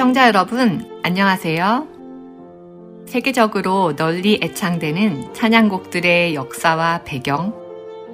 청자 0.00 0.28
여러분, 0.28 0.90
안녕하세요. 1.02 1.86
세계적으로 3.06 3.96
널리 3.96 4.40
애창되는 4.42 5.34
찬양곡들의 5.34 6.34
역사와 6.34 7.02
배경, 7.04 7.54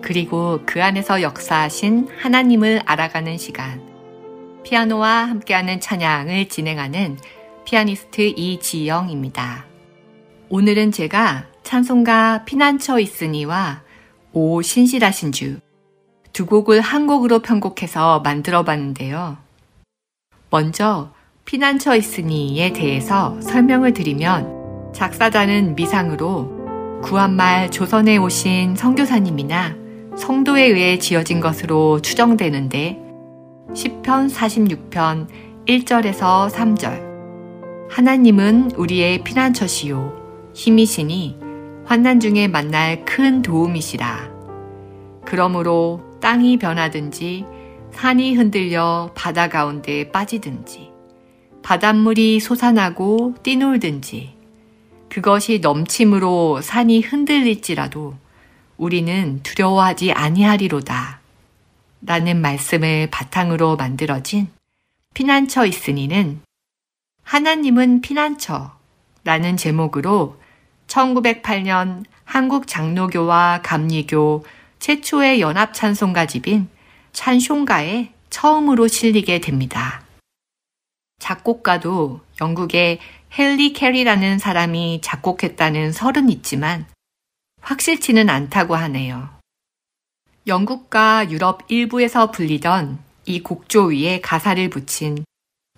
그리고 0.03 0.59
그 0.67 0.83
안에서 0.83 1.23
역사하신 1.23 2.09
하나님을 2.19 2.83
알아가는 2.85 3.39
시간, 3.39 3.81
피아노와 4.65 5.29
함께하는 5.29 5.79
찬양을 5.79 6.49
진행하는 6.49 7.19
피아니스트 7.65 8.33
이지영입니다. 8.35 9.65
오늘은 10.49 10.91
제가 10.91 11.47
찬송가 11.63 12.47
피난처 12.47 12.99
있으니와 12.99 13.83
오 14.33 14.61
신실하신 14.61 15.31
주 15.31 15.61
두 16.33 16.47
곡을 16.47 16.81
한 16.81 17.07
곡으로 17.07 17.39
편곡해서 17.39 18.23
만들어 18.25 18.65
봤는데요. 18.65 19.37
먼저 20.51 21.13
피난처 21.47 21.95
있으니에 21.95 22.73
대해서 22.73 23.41
설명을 23.41 23.93
드리면 23.93 24.93
작사자는 24.93 25.77
미상으로 25.77 27.01
구한말 27.03 27.71
조선에 27.71 28.17
오신 28.17 28.75
성교사님이나 28.75 29.77
성도에 30.17 30.65
의해 30.65 30.99
지어진 30.99 31.39
것으로 31.39 32.03
추정되는데 32.03 32.99
10편 33.73 34.29
46편 34.29 35.29
1절에서 35.69 36.51
3절 36.51 37.91
하나님은 37.91 38.73
우리의 38.73 39.23
피난처시요 39.23 40.51
힘이시니 40.53 41.39
환난 41.85 42.19
중에 42.19 42.49
만날 42.49 43.05
큰 43.05 43.43
도움이시라. 43.43 44.31
그러므로 45.25 46.01
땅이 46.21 46.57
변하든지 46.57 47.45
산이 47.93 48.35
흔들려 48.35 49.13
바다 49.15 49.49
가운데 49.49 50.11
빠지든지 50.11 50.96
바닷물이 51.67 52.39
솟아나고 52.39 53.35
뛰놀든지 53.43 54.37
그것이 55.09 55.59
넘침으로 55.59 56.61
산이 56.63 57.01
흔들릴지라도 57.01 58.15
우리는 58.77 59.41
두려워하지 59.43 60.13
아니하리로다. 60.13 61.19
라는 62.03 62.41
말씀을 62.41 63.09
바탕으로 63.11 63.75
만들어진 63.75 64.47
피난처 65.15 65.67
있으니는 65.67 66.41
하나님은 67.25 68.01
피난처 68.01 68.79
라는 69.25 69.57
제목으로 69.57 70.41
1908년 70.87 72.05
한국 72.23 72.69
장로교와 72.69 73.63
감리교 73.65 74.45
최초의 74.79 75.41
연합 75.41 75.75
찬송가집인 75.75 76.69
찬송가에 77.13 78.13
처음으로 78.31 78.87
실리게 78.87 79.41
됩니다. 79.41 80.06
작곡가도 81.19 82.21
영국의 82.41 82.99
헨리 83.37 83.73
캐리라는 83.73 84.39
사람이 84.39 85.01
작곡했다는 85.03 85.93
설은 85.93 86.31
있지만 86.31 86.87
확실치는 87.63 88.31
않다고 88.31 88.77
하네요. 88.77 89.29
영국과 90.47 91.31
유럽 91.31 91.63
일부에서 91.69 92.31
불리던 92.31 92.99
이 93.25 93.43
곡조 93.43 93.87
위에 93.87 94.21
가사를 94.21 94.71
붙인 94.71 95.25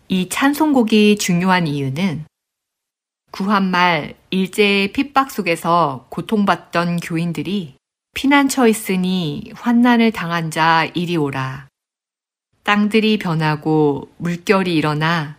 이 0.09 0.28
찬송곡이 0.28 1.16
중요한 1.16 1.66
이유는 1.66 2.26
구한말 3.31 4.15
일제의 4.31 4.93
핍박 4.93 5.31
속에서 5.31 6.06
고통받던 6.10 7.00
교인들이 7.00 7.76
피난처 8.15 8.66
있으니 8.66 9.53
환난을 9.55 10.12
당한 10.12 10.50
자 10.50 10.87
이리 10.94 11.16
오라. 11.16 11.68
땅들이 12.69 13.19
변하고 13.19 14.11
물결이 14.19 14.75
일어나 14.75 15.39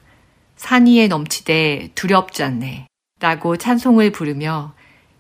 산 0.56 0.88
위에 0.88 1.08
넘치되 1.08 1.92
두렵지 1.94 2.42
않네. 2.42 2.88
라고 3.20 3.56
찬송을 3.56 4.12
부르며 4.12 4.74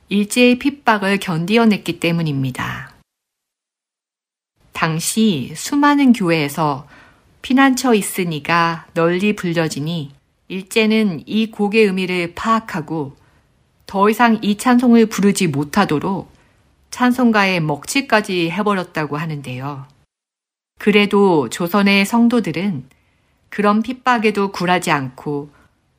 일제의 0.07 0.57
핍박을 0.57 1.19
견디어냈기 1.19 1.99
때문입니다. 1.99 2.95
당시 4.71 5.53
수많은 5.55 6.13
교회에서 6.13 6.87
피난처 7.43 7.93
있으니가 7.93 8.87
널리 8.95 9.35
불려지니 9.35 10.11
일제는 10.47 11.21
이 11.27 11.51
곡의 11.51 11.85
의미를 11.85 12.33
파악하고 12.33 13.17
더 13.85 14.09
이상 14.09 14.39
이 14.41 14.57
찬송을 14.57 15.05
부르지 15.05 15.45
못하도록 15.45 16.33
찬송가의 16.89 17.59
먹칠까지 17.59 18.49
해버렸다고 18.49 19.15
하는데요. 19.15 19.98
그래도 20.79 21.49
조선의 21.49 22.05
성도들은 22.05 22.89
그런 23.49 23.83
핍박에도 23.83 24.53
굴하지 24.53 24.91
않고 24.91 25.49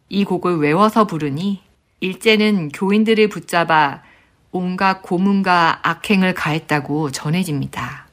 이 0.08 0.24
곡을 0.24 0.58
외워서 0.58 1.06
부르니 1.06 1.62
일제는 2.00 2.70
교인들을 2.70 3.28
붙잡아 3.28 4.02
온갖 4.50 5.02
고문과 5.02 5.80
악행을 5.82 6.32
가했다고 6.32 7.10
전해집니다. 7.10 8.08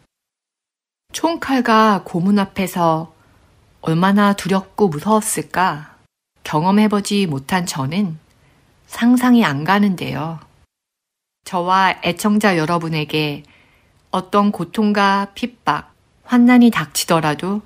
총칼과 1.13 2.01
고문 2.03 2.37
앞에서 2.37 3.13
얼마나 3.79 4.33
두렵고 4.33 4.89
무서웠을까 4.89 5.95
경험해보지 6.43 7.27
못한 7.27 7.65
저는 7.65 8.19
상상이 8.87 9.45
안 9.45 9.63
가는데요. 9.63 10.39
저와 11.45 12.01
애청자 12.03 12.57
여러분에게 12.57 13.43
어떤 14.11 14.51
고통과 14.51 15.31
핍박, 15.33 15.96
환난이 16.27 16.71
닥치더라도 16.71 17.61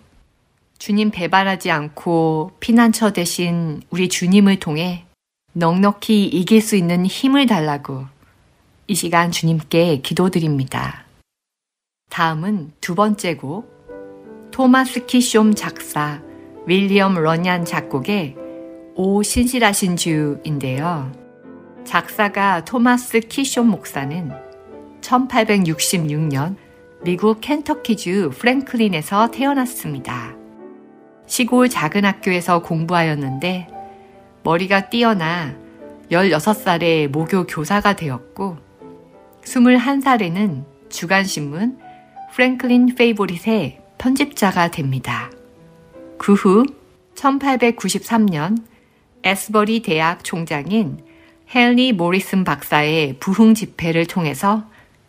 주님 0.77 1.09
배반하지 1.09 1.71
않고 1.71 2.51
피난처 2.59 3.11
대신 3.11 3.81
우리 3.89 4.07
주님을 4.07 4.59
통해 4.59 5.05
넉넉히 5.53 6.25
이길 6.25 6.61
수 6.61 6.75
있는 6.75 7.07
힘을 7.07 7.47
달라고 7.47 8.05
이 8.85 8.93
시간 8.93 9.31
주님께 9.31 10.01
기도드립니다. 10.01 11.05
다음은 12.09 12.73
두 12.81 12.93
번째 12.93 13.35
곡, 13.35 14.51
토마스 14.51 15.07
키숑 15.07 15.55
작사, 15.55 16.21
윌리엄 16.67 17.15
러냔 17.15 17.65
작곡의 17.65 18.35
오 18.95 19.23
신실하신 19.23 19.97
주인데요. 19.97 21.11
작사가 21.83 22.63
토마스 22.63 23.21
키숑 23.21 23.63
목사는 23.63 24.31
1866년 25.01 26.55
미국 27.03 27.41
켄터키주 27.41 28.31
프랭클린에서 28.37 29.31
태어났습니다. 29.31 30.35
시골 31.25 31.67
작은 31.67 32.05
학교에서 32.05 32.61
공부하였는데 32.61 33.67
머리가 34.43 34.89
뛰어나 34.89 35.55
16살에 36.11 37.07
모교 37.07 37.47
교사가 37.47 37.95
되었고 37.95 38.57
21살에는 39.43 40.63
주간신문 40.89 41.79
프랭클린 42.35 42.93
페이보릿의 42.93 43.79
편집자가 43.97 44.69
됩니다. 44.69 45.31
그 46.19 46.33
후 46.33 46.65
1893년 47.15 48.63
에스버리 49.23 49.81
대학 49.81 50.23
총장인 50.23 50.99
헨리 51.53 51.93
모리슨 51.93 52.43
박사의 52.43 53.17
부흥 53.19 53.55
집회를 53.55 54.05
통해서 54.05 54.65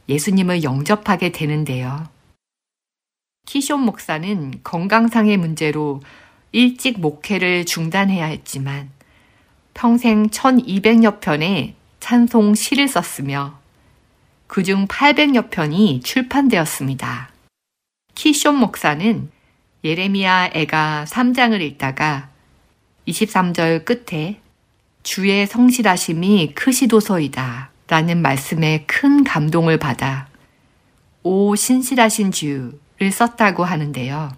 예수님을 0.08 0.62
영접하게 0.62 1.32
되는데요. 1.32 2.08
키숑 3.46 3.78
목사는 3.78 4.60
건강상의 4.62 5.36
문제로 5.36 6.00
일찍 6.52 7.00
목회를 7.00 7.64
중단해야 7.64 8.26
했지만 8.26 8.90
평생 9.74 10.28
1200여 10.28 11.20
편의 11.20 11.74
찬송 12.00 12.54
시를 12.54 12.88
썼으며 12.88 13.58
그중 14.46 14.86
800여 14.86 15.50
편이 15.50 16.00
출판되었습니다. 16.02 17.30
키숑 18.14 18.52
목사는 18.52 19.30
예레미야 19.84 20.50
애가 20.52 21.06
3장을 21.08 21.60
읽다가 21.60 22.28
23절 23.08 23.84
끝에 23.84 24.40
주의 25.02 25.46
성실하심이 25.46 26.52
크시도서이다 26.54 27.71
라는 27.88 28.22
말씀에 28.22 28.84
큰 28.86 29.24
감동을 29.24 29.78
받아 29.78 30.28
오 31.22 31.54
신실하신 31.54 32.32
주를 32.32 33.12
썼다고 33.12 33.64
하는데요. 33.64 34.30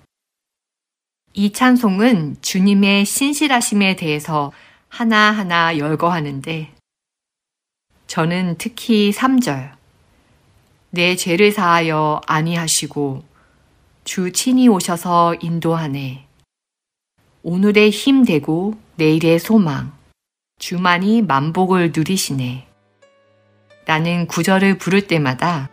이 1.35 1.53
찬송은 1.53 2.37
주님의 2.43 3.05
신실하심에 3.05 3.97
대해서 3.97 4.53
하나하나 4.89 5.79
열거하는데 5.79 6.73
저는 8.07 8.57
특히 8.59 9.11
3절 9.11 9.73
내 10.91 11.17
죄를 11.17 11.51
사하여 11.51 12.21
아니하시고 12.27 13.25
주 14.05 14.33
친히 14.33 14.69
오셔서 14.69 15.35
인도하네. 15.41 16.27
오늘의 17.43 17.91
힘 17.91 18.25
되고 18.25 18.75
내일의 18.97 19.39
소망. 19.41 19.93
주만이 20.59 21.23
만복을 21.23 21.93
누리시네. 21.95 22.69
라는 23.87 24.27
구절을 24.27 24.79
부를 24.79 25.07
때마다 25.07 25.69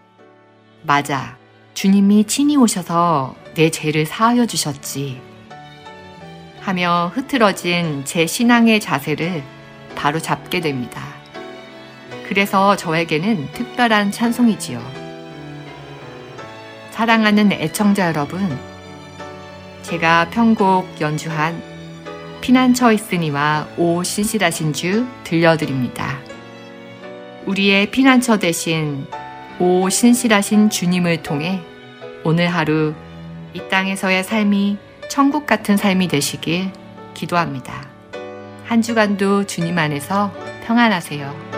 맞아. 0.83 1.37
주님이 1.73 2.25
친히 2.25 2.57
오셔서 2.57 3.35
내 3.55 3.69
죄를 3.69 4.05
사하여 4.05 4.45
주셨지. 4.45 5.21
하며 6.59 7.11
흐트러진 7.15 8.03
제 8.05 8.27
신앙의 8.27 8.79
자세를 8.79 9.43
바로 9.95 10.19
잡게 10.19 10.59
됩니다. 10.59 11.01
그래서 12.27 12.75
저에게는 12.75 13.51
특별한 13.53 14.11
찬송이지요. 14.11 14.81
사랑하는 16.91 17.51
애청자 17.51 18.07
여러분, 18.07 18.57
제가 19.81 20.29
편곡 20.29 21.01
연주한 21.01 21.61
피난처 22.41 22.91
있으니와 22.91 23.67
오 23.77 24.03
신실하신 24.03 24.73
주 24.73 25.07
들려드립니다. 25.23 26.30
우리의 27.45 27.91
피난처 27.91 28.37
대신 28.37 29.05
오 29.59 29.89
신실하신 29.89 30.69
주님을 30.69 31.23
통해 31.23 31.61
오늘 32.23 32.47
하루 32.47 32.93
이 33.53 33.61
땅에서의 33.69 34.23
삶이 34.23 34.77
천국 35.09 35.45
같은 35.45 35.75
삶이 35.77 36.07
되시길 36.07 36.71
기도합니다. 37.13 37.89
한 38.65 38.81
주간도 38.81 39.45
주님 39.45 39.77
안에서 39.77 40.31
평안하세요. 40.65 41.50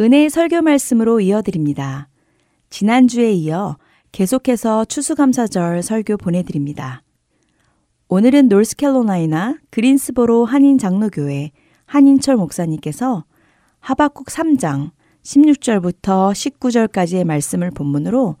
은혜의 0.00 0.28
설교 0.28 0.62
말씀으로 0.62 1.20
이어드립니다. 1.20 2.08
지난주에 2.68 3.32
이어 3.32 3.78
계속해서 4.12 4.84
추수감사절 4.84 5.82
설교 5.82 6.16
보내드립니다. 6.16 7.02
오늘은 8.08 8.48
노스캐롤라이나 8.48 9.58
그린스보로 9.70 10.44
한인 10.44 10.78
장로교회 10.78 11.52
한인철 11.86 12.36
목사님께서 12.36 13.24
하박국 13.80 14.26
3장 14.26 14.90
16절부터 15.22 16.32
19절까지의 16.32 17.24
말씀을 17.24 17.70
본문으로 17.70 18.36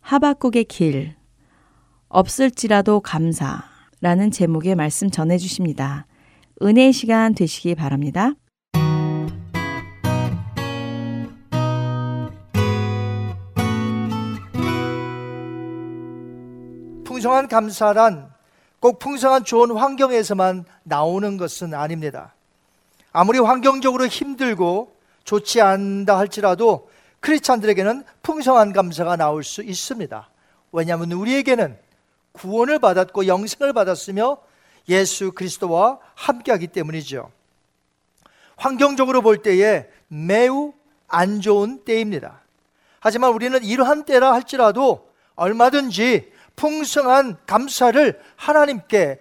하박국의 0.00 0.64
길 0.64 1.14
없을지라도 2.08 3.00
감사라는 3.00 4.30
제목의 4.32 4.74
말씀 4.74 5.10
전해 5.10 5.38
주십니다. 5.38 6.06
은혜의 6.62 6.92
시간 6.92 7.34
되시기 7.34 7.74
바랍니다. 7.74 8.32
풍성한 17.04 17.48
감사란 17.48 18.30
꼭 18.80 18.98
풍성한 18.98 19.44
좋은 19.44 19.76
환경에서만 19.76 20.64
나오는 20.84 21.36
것은 21.36 21.74
아닙니다. 21.74 22.34
아무리 23.12 23.38
환경적으로 23.38 24.06
힘들고 24.06 24.94
좋지 25.24 25.60
않다 25.60 26.16
할지라도 26.16 26.88
크리스찬들에게는 27.20 28.04
풍성한 28.22 28.72
감사가 28.72 29.16
나올 29.16 29.42
수 29.42 29.62
있습니다. 29.62 30.28
왜냐하면 30.72 31.12
우리에게는 31.12 31.76
구원을 32.32 32.78
받았고 32.78 33.26
영생을 33.26 33.72
받았으며 33.72 34.38
예수 34.88 35.32
그리스도와 35.32 35.98
함께하기 36.14 36.68
때문이죠. 36.68 37.30
환경적으로 38.56 39.22
볼 39.22 39.42
때에 39.42 39.86
매우 40.08 40.72
안 41.06 41.40
좋은 41.40 41.84
때입니다. 41.84 42.40
하지만 43.00 43.32
우리는 43.32 43.62
이러한 43.62 44.04
때라 44.04 44.32
할지라도 44.32 45.08
얼마든지 45.34 46.32
풍성한 46.56 47.38
감사를 47.46 48.20
하나님께 48.36 49.20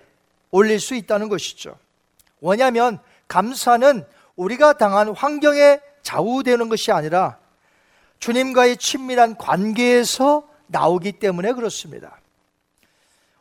올릴 0.50 0.80
수 0.80 0.96
있다는 0.96 1.30
것이죠. 1.30 1.78
왜냐하면 2.42 3.00
감사는 3.28 4.06
우리가 4.36 4.74
당한 4.74 5.10
환경에 5.10 5.80
좌우되는 6.02 6.70
것이 6.70 6.92
아니라 6.92 7.38
주님과의 8.20 8.78
친밀한 8.78 9.36
관계에서 9.36 10.48
나오기 10.68 11.14
때문에 11.14 11.54
그렇습니다. 11.54 12.20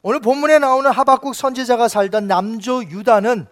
오늘 0.03 0.21
본문에 0.21 0.59
나오는 0.59 0.91
하박국 0.91 1.35
선지자가 1.35 1.89
살던 1.89 2.27
남조 2.27 2.85
유다는 2.85 3.47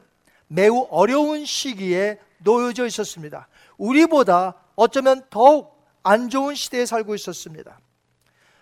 매우 0.46 0.86
어려운 0.90 1.44
시기에 1.44 2.18
놓여져 2.38 2.86
있었습니다. 2.86 3.48
우리보다 3.76 4.54
어쩌면 4.76 5.22
더욱 5.30 5.82
안 6.02 6.28
좋은 6.28 6.54
시대에 6.54 6.86
살고 6.86 7.14
있었습니다. 7.14 7.80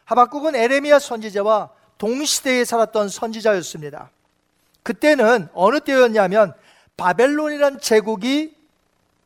하박국은 0.05 0.55
에레미야 0.55 0.99
선지자와 0.99 1.71
동시대에 1.99 2.65
살았던 2.65 3.09
선지자였습니다. 3.09 4.11
그때는 4.83 5.49
어느 5.53 5.81
때였냐면 5.81 6.55
바벨론이란 6.97 7.81
제국이 7.81 8.57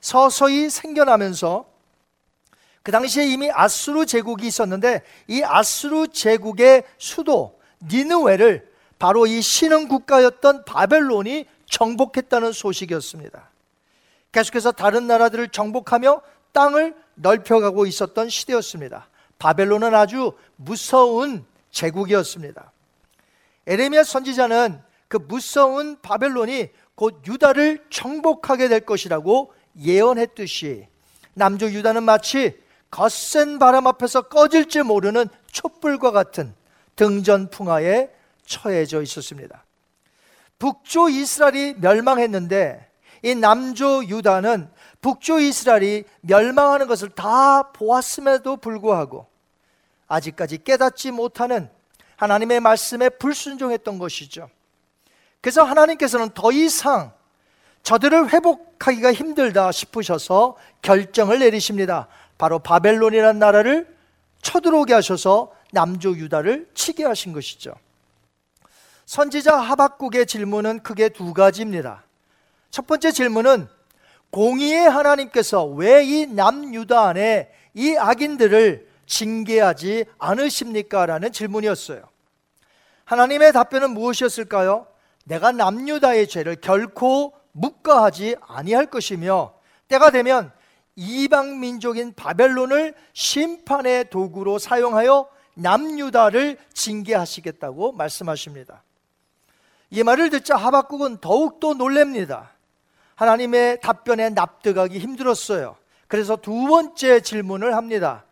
서서히 0.01 0.71
생겨나면서 0.71 1.67
그 2.83 2.93
당시에 2.93 3.27
이미 3.27 3.51
아수르 3.51 4.07
제국이 4.07 4.47
있었는데 4.47 5.03
이 5.27 5.43
아수르 5.43 6.09
제국의 6.09 6.85
수도 6.99 7.56
니느웨를 7.83 8.71
바로 8.99 9.26
이 9.26 9.40
신흥 9.40 9.88
국가였던 9.88 10.64
바벨론이 10.64 11.47
정복했다는 11.66 12.52
소식이었습니다. 12.52 13.50
계속해서 14.33 14.73
다른 14.73 15.06
나라들을 15.06 15.49
정복하며 15.49 16.23
땅을 16.52 16.95
넓혀가고 17.14 17.87
있었던 17.87 18.28
시대였습니다. 18.28 19.09
바벨론은 19.38 19.95
아주 19.95 20.33
무서운 20.56 21.45
제국이었습니다. 21.71 22.73
에레미야 23.66 24.04
선지자는 24.04 24.80
그 25.09 25.18
무서운 25.18 25.99
바벨론이 26.00 26.71
곧 26.95 27.23
유다를 27.26 27.85
정복하게 27.90 28.68
될 28.68 28.80
것이라고 28.80 29.52
예언했듯이 29.78 30.87
남조 31.35 31.71
유다는 31.71 32.02
마치 32.04 32.59
거센 32.90 33.59
바람 33.59 33.87
앞에서 33.87 34.23
꺼질지 34.23 34.83
모르는 34.83 35.28
촛불과 35.52 36.12
같은 36.12 36.54
등전풍화에 36.97 38.11
처해져 38.47 39.03
있었습니다. 39.03 39.65
북조 40.59 41.11
이스라엘이 41.11 41.75
멸망했는데 41.79 42.91
이 43.23 43.35
남조 43.35 44.07
유다는 44.07 44.71
북조 45.00 45.41
이스라엘이 45.41 46.05
멸망하는 46.23 46.87
것을 46.87 47.11
다 47.11 47.71
보았음에도 47.73 48.57
불구하고 48.57 49.26
아직까지 50.09 50.65
깨닫지 50.65 51.11
못하는 51.11 51.69
하나님의 52.17 52.61
말씀에 52.61 53.11
불순종했던 53.11 53.99
것이죠. 53.99 54.49
그래서 55.41 55.62
하나님께서는 55.62 56.31
더 56.31 56.50
이상 56.53 57.12
저들을 57.83 58.33
회복하기가 58.33 59.12
힘들다 59.12 59.71
싶으셔서 59.71 60.57
결정을 60.83 61.38
내리십니다. 61.38 62.09
바로 62.38 62.59
바벨론이라는 62.59 63.38
나라를 63.38 63.97
쳐들어오게 64.43 64.95
하셔서 64.95 65.53
남조 65.76 66.16
유다를 66.16 66.71
치게 66.73 67.04
하신 67.04 67.35
것이죠. 67.35 67.75
선지자 69.04 69.59
하박국의 69.59 70.25
질문은 70.25 70.80
크게 70.83 71.11
두 71.11 71.35
가지입니다. 71.35 72.02
첫 72.71 72.87
번째 72.87 73.12
질문은 73.12 73.68
공의의 74.30 74.88
하나님께서 74.88 75.66
왜 75.66 76.02
이 76.02 76.26
남유다 76.26 77.09
안에 77.09 77.50
이 77.75 77.95
악인들을 77.95 78.88
징계하지 79.04 80.06
않으십니까? 80.18 81.04
라는 81.04 81.30
질문이었어요. 81.30 82.02
하나님의 83.04 83.52
답변은 83.52 83.90
무엇이었을까요? 83.90 84.87
내가 85.25 85.52
남유다의 85.52 86.26
죄를 86.28 86.56
결코 86.56 87.35
묵과하지 87.52 88.37
아니할 88.40 88.87
것이며 88.87 89.52
때가 89.88 90.11
되면 90.11 90.50
이방 90.97 91.61
민족인 91.61 92.14
바벨론을 92.14 92.95
심판의 93.12 94.09
도구로 94.09 94.59
사용하여 94.59 95.36
남유다를 95.57 96.59
징계하시겠다고 96.73 97.93
말씀하십니다. 97.93 98.83
이 99.91 100.03
말을 100.03 100.31
듣자 100.31 100.57
하박국은 100.57 101.19
더욱더 101.19 101.75
놀랍니다. 101.75 102.51
하나님의 103.15 103.81
답변에 103.81 104.31
납득하기 104.31 104.99
힘들었어요. 104.99 105.77
그래서 106.07 106.37
두 106.37 106.53
번째 106.67 107.21
질문을 107.21 107.75
합니다. 107.75 108.25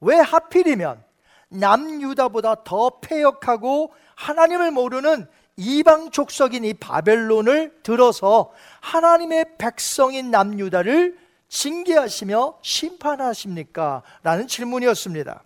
왜 0.00 0.16
하필이면 0.16 1.02
남유다보다 1.48 2.64
더 2.64 3.00
폐역하고 3.00 3.92
하나님을 4.14 4.70
모르는 4.70 5.26
이방 5.56 6.10
족속인 6.10 6.64
이 6.64 6.74
바벨론을 6.74 7.80
들어서 7.82 8.52
하나님의 8.80 9.56
백성인 9.58 10.30
남유다를 10.30 11.18
징계하시며 11.48 12.58
심판하십니까? 12.62 14.02
라는 14.22 14.46
질문이었습니다. 14.46 15.42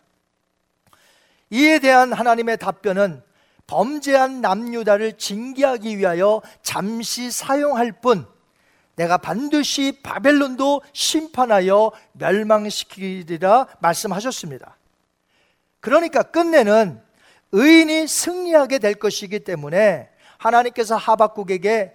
이에 1.51 1.79
대한 1.79 2.13
하나님의 2.13 2.59
답변은 2.59 3.23
범죄한 3.67 4.41
남유다를 4.41 5.19
징계하기 5.19 5.99
위하여 5.99 6.41
잠시 6.63 7.31
사용할 7.31 7.93
뿐 7.93 8.27
내가 8.95 9.19
반드시 9.19 10.01
바벨론도 10.03 10.83
심판하여 10.93 11.93
멸망시키리라 12.13 13.67
말씀하셨습니다. 13.81 14.77
그러니까 15.81 16.23
끝내는 16.23 17.01
의인이 17.53 18.09
승리하게 18.09 18.79
될 18.79 18.95
것이기 18.95 19.41
때문에 19.41 20.09
하나님께서 20.39 20.97
하박국에게 20.97 21.95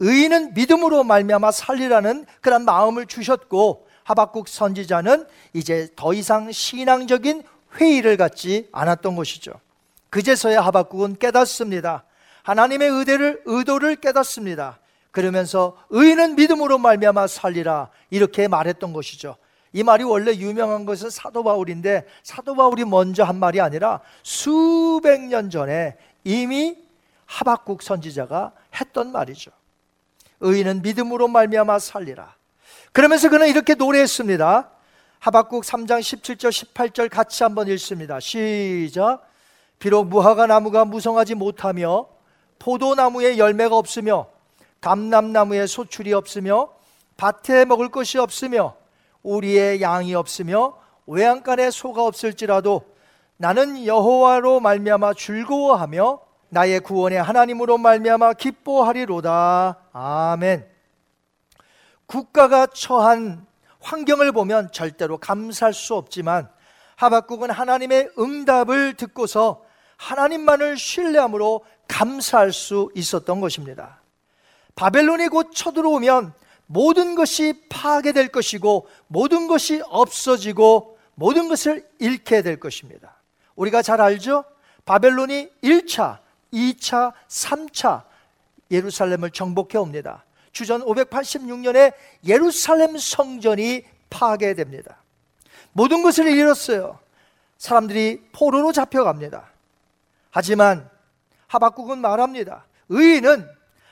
의인은 0.00 0.54
믿음으로 0.54 1.04
말미암아 1.04 1.52
살리라는 1.52 2.26
그런 2.40 2.64
마음을 2.64 3.06
주셨고 3.06 3.86
하박국 4.04 4.48
선지자는 4.48 5.26
이제 5.52 5.88
더 5.94 6.12
이상 6.12 6.50
신앙적인 6.50 7.44
회의를 7.76 8.16
갖지 8.16 8.68
않았던 8.72 9.16
것이죠. 9.16 9.52
그제서야 10.10 10.60
하박국은 10.60 11.16
깨닫습니다. 11.16 12.04
하나님의 12.42 12.88
의대를 12.90 13.42
의도를 13.44 13.96
깨닫습니다. 13.96 14.78
그러면서 15.10 15.76
의인은 15.90 16.36
믿음으로 16.36 16.78
말미암아 16.78 17.26
살리라 17.26 17.88
이렇게 18.10 18.48
말했던 18.48 18.92
것이죠. 18.92 19.36
이 19.72 19.82
말이 19.82 20.04
원래 20.04 20.34
유명한 20.34 20.84
것은 20.84 21.10
사도 21.10 21.42
바울인데 21.44 22.06
사도 22.22 22.54
바울이 22.54 22.84
먼저 22.84 23.24
한 23.24 23.36
말이 23.36 23.60
아니라 23.60 24.00
수백 24.22 25.22
년 25.22 25.48
전에 25.50 25.96
이미 26.24 26.76
하박국 27.26 27.82
선지자가 27.82 28.52
했던 28.74 29.12
말이죠. 29.12 29.50
의인은 30.40 30.82
믿음으로 30.82 31.28
말미암아 31.28 31.78
살리라. 31.78 32.34
그러면서 32.92 33.30
그는 33.30 33.48
이렇게 33.48 33.74
노래했습니다. 33.74 34.70
하박국 35.22 35.62
3장 35.62 36.00
17절 36.00 36.50
18절 36.50 37.08
같이 37.08 37.44
한번 37.44 37.68
읽습니다. 37.68 38.18
시작. 38.18 39.22
비록 39.78 40.08
무화과 40.08 40.48
나무가 40.48 40.84
무성하지 40.84 41.36
못하며 41.36 42.08
포도나무에 42.58 43.38
열매가 43.38 43.76
없으며 43.76 44.26
감람나무에 44.80 45.68
소출이 45.68 46.12
없으며 46.12 46.70
밭에 47.16 47.66
먹을 47.66 47.88
것이 47.88 48.18
없으며 48.18 48.74
우리의 49.22 49.80
양이 49.80 50.12
없으며 50.12 50.76
외양간에 51.06 51.70
소가 51.70 52.04
없을지라도 52.04 52.82
나는 53.36 53.86
여호와로 53.86 54.58
말미암아 54.58 55.14
즐거워하며 55.14 56.18
나의 56.48 56.80
구원의 56.80 57.22
하나님으로 57.22 57.78
말미암아 57.78 58.32
기뻐하리로다. 58.32 59.76
아멘. 59.92 60.66
국가가 62.06 62.66
처한 62.66 63.51
환경을 63.82 64.32
보면 64.32 64.72
절대로 64.72 65.18
감사할 65.18 65.74
수 65.74 65.94
없지만 65.94 66.48
하박국은 66.96 67.50
하나님의 67.50 68.10
응답을 68.18 68.94
듣고서 68.94 69.62
하나님만을 69.96 70.76
신뢰함으로 70.76 71.64
감사할 71.88 72.52
수 72.52 72.90
있었던 72.94 73.40
것입니다. 73.40 74.00
바벨론이 74.74 75.28
곧 75.28 75.50
쳐들어오면 75.54 76.32
모든 76.66 77.14
것이 77.14 77.54
파괴될 77.68 78.28
것이고 78.28 78.88
모든 79.06 79.46
것이 79.46 79.82
없어지고 79.86 80.98
모든 81.14 81.48
것을 81.48 81.86
잃게 81.98 82.42
될 82.42 82.58
것입니다. 82.58 83.20
우리가 83.54 83.82
잘 83.82 84.00
알죠? 84.00 84.44
바벨론이 84.84 85.50
1차, 85.62 86.18
2차, 86.52 87.12
3차 87.28 88.04
예루살렘을 88.70 89.30
정복해 89.30 89.78
옵니다. 89.78 90.24
주전 90.52 90.84
586년에 90.84 91.92
예루살렘 92.26 92.96
성전이 92.96 93.84
파괴됩니다. 94.10 95.02
모든 95.72 96.02
것을 96.02 96.28
잃었어요. 96.28 96.98
사람들이 97.58 98.22
포로로 98.32 98.72
잡혀갑니다. 98.72 99.50
하지만 100.30 100.88
하박국은 101.46 101.98
말합니다. 101.98 102.66
의인은 102.88 103.48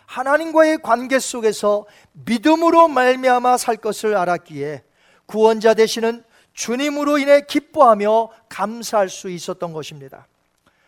하나님과의 0.06 0.82
관계 0.82 1.18
속에서 1.18 1.86
믿음으로 2.12 2.88
말미암아 2.88 3.56
살 3.56 3.76
것을 3.76 4.16
알았기에 4.16 4.82
구원자 5.26 5.74
되시는 5.74 6.24
주님으로 6.52 7.18
인해 7.18 7.42
기뻐하며 7.42 8.30
감사할 8.48 9.08
수 9.08 9.30
있었던 9.30 9.72
것입니다. 9.72 10.26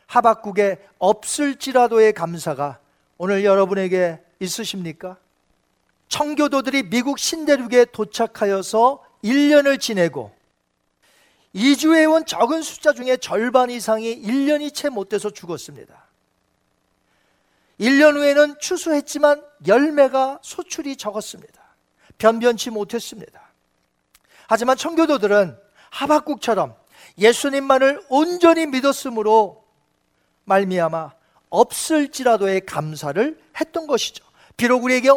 하박국의 0.07 0.79
없을지라도의 0.99 2.13
감사가 2.13 2.81
오늘 3.17 3.45
여러분에게 3.45 4.21
있으십니까? 4.41 5.17
청교도들이 6.13 6.91
미국 6.91 7.19
신대륙에 7.19 7.87
도착하여서 7.87 9.03
1년을 9.25 9.81
지내고 9.81 10.31
2주에 11.55 12.11
온 12.13 12.27
적은 12.27 12.61
숫자 12.61 12.93
중에 12.93 13.17
절반 13.17 13.71
이상이 13.71 14.21
1년이 14.21 14.75
채 14.75 14.91
못 14.91 15.09
돼서 15.09 15.31
죽었습니다. 15.31 16.07
1년 17.81 18.17
후에는 18.17 18.59
추수했지만 18.61 19.43
열매가 19.67 20.41
소출이 20.43 20.97
적었습니다. 20.97 21.63
변변치 22.19 22.69
못했습니다. 22.69 23.51
하지만 24.49 24.77
청교도들은 24.77 25.57
하박국처럼 25.89 26.75
예수님만을 27.17 28.05
온전히 28.11 28.67
믿었으므로 28.67 29.65
말미암아 30.45 31.13
없을지라도의 31.49 32.67
감사를 32.67 33.41
했던 33.59 33.87
것이죠. 33.87 34.25
비록 34.59 34.85
우리에게 34.85 35.09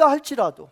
없다 0.00 0.08
할지라도 0.08 0.70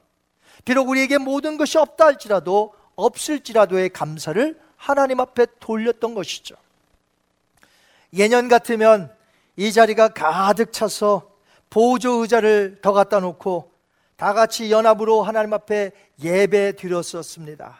비록 0.65 0.89
우리에게 0.89 1.19
모든 1.19 1.59
것이 1.59 1.77
없다 1.77 2.07
할지라도 2.07 2.75
없을지라도의 2.97 3.91
감사를 3.91 4.59
하나님 4.77 5.21
앞에 5.21 5.47
돌렸던 5.61 6.15
것이죠. 6.15 6.57
예년 8.15 8.49
같으면 8.49 9.15
이 9.57 9.73
자리가 9.73 10.09
가득 10.09 10.73
차서 10.73 11.31
보조 11.69 12.23
의자를 12.23 12.79
더 12.81 12.93
갖다 12.93 13.21
놓고 13.21 13.71
다 14.17 14.33
같이 14.33 14.71
연합으로 14.73 15.23
하나님 15.23 15.53
앞에 15.53 15.93
예배 16.23 16.77
드렸었습니다. 16.77 17.79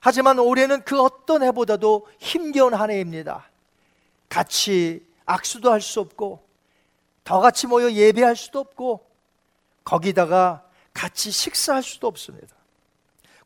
하지만 0.00 0.38
올해는 0.38 0.82
그 0.82 1.00
어떤 1.00 1.42
해보다도 1.42 2.06
힘겨운 2.18 2.74
한 2.74 2.90
해입니다. 2.90 3.48
같이 4.28 5.04
악수도 5.24 5.72
할 5.72 5.80
수 5.80 6.00
없고 6.00 6.46
더 7.24 7.40
같이 7.40 7.66
모여 7.66 7.90
예배할 7.90 8.36
수도 8.36 8.60
없고 8.60 9.05
거기다가 9.86 10.64
같이 10.92 11.30
식사할 11.30 11.82
수도 11.82 12.08
없습니다. 12.08 12.54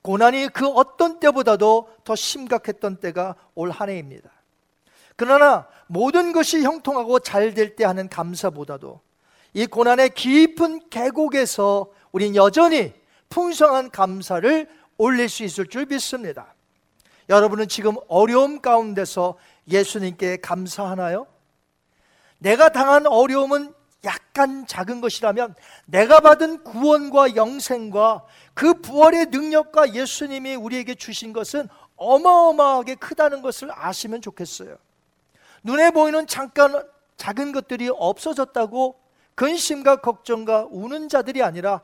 고난이 0.03 0.49
그 0.49 0.67
어떤 0.67 1.21
때보다도 1.21 1.89
더 2.05 2.17
심각했던 2.17 2.97
때가 2.97 3.37
올 3.55 3.71
한 3.71 3.91
해입니다. 3.91 4.31
그러나 5.17 5.69
모든 5.87 6.33
것이 6.33 6.63
형통하고 6.63 7.21
잘 7.21 7.53
될 7.55 7.77
때 7.77 7.85
하는 7.85 8.09
감사보다도 8.09 9.01
이 9.53 9.67
고난의 9.67 10.15
깊은 10.15 10.89
계곡에서 10.89 11.91
우린 12.13 12.35
여전히 12.35 12.95
풍성한 13.29 13.91
감사를 13.91 14.69
올릴 14.97 15.29
수 15.29 15.45
있을 15.45 15.67
줄 15.67 15.85
믿습니다. 15.87 16.55
여러분은 17.29 17.69
지금 17.69 17.97
어려움 18.09 18.61
가운데서 18.63 19.37
예수님께 19.69 20.39
감사하나요? 20.39 21.27
내가 22.39 22.71
당한 22.71 23.07
어려움은 23.07 23.75
약간 24.05 24.67
작은 24.67 25.01
것이라면 25.01 25.55
내가 25.87 26.21
받은 26.21 26.65
구원과 26.65 27.37
영생과 27.37 28.25
그 28.55 28.75
부활의 28.81 29.27
능력과 29.27 29.95
예수님이 29.95 30.55
우리에게 30.55 30.95
주신 30.95 31.33
것은 31.33 31.69
어마어마하게 31.97 32.95
크다는 32.95 33.43
것을 33.43 33.69
아시면 33.73 34.23
좋겠어요. 34.23 34.77
눈에 35.63 35.91
보이는 35.91 36.27
잠깐 36.27 36.83
작은 37.17 37.53
것들이 37.53 37.91
없어졌다고 37.93 38.99
근심과 39.35 39.97
걱정과 39.97 40.69
우는 40.71 41.09
자들이 41.09 41.43
아니라 41.43 41.83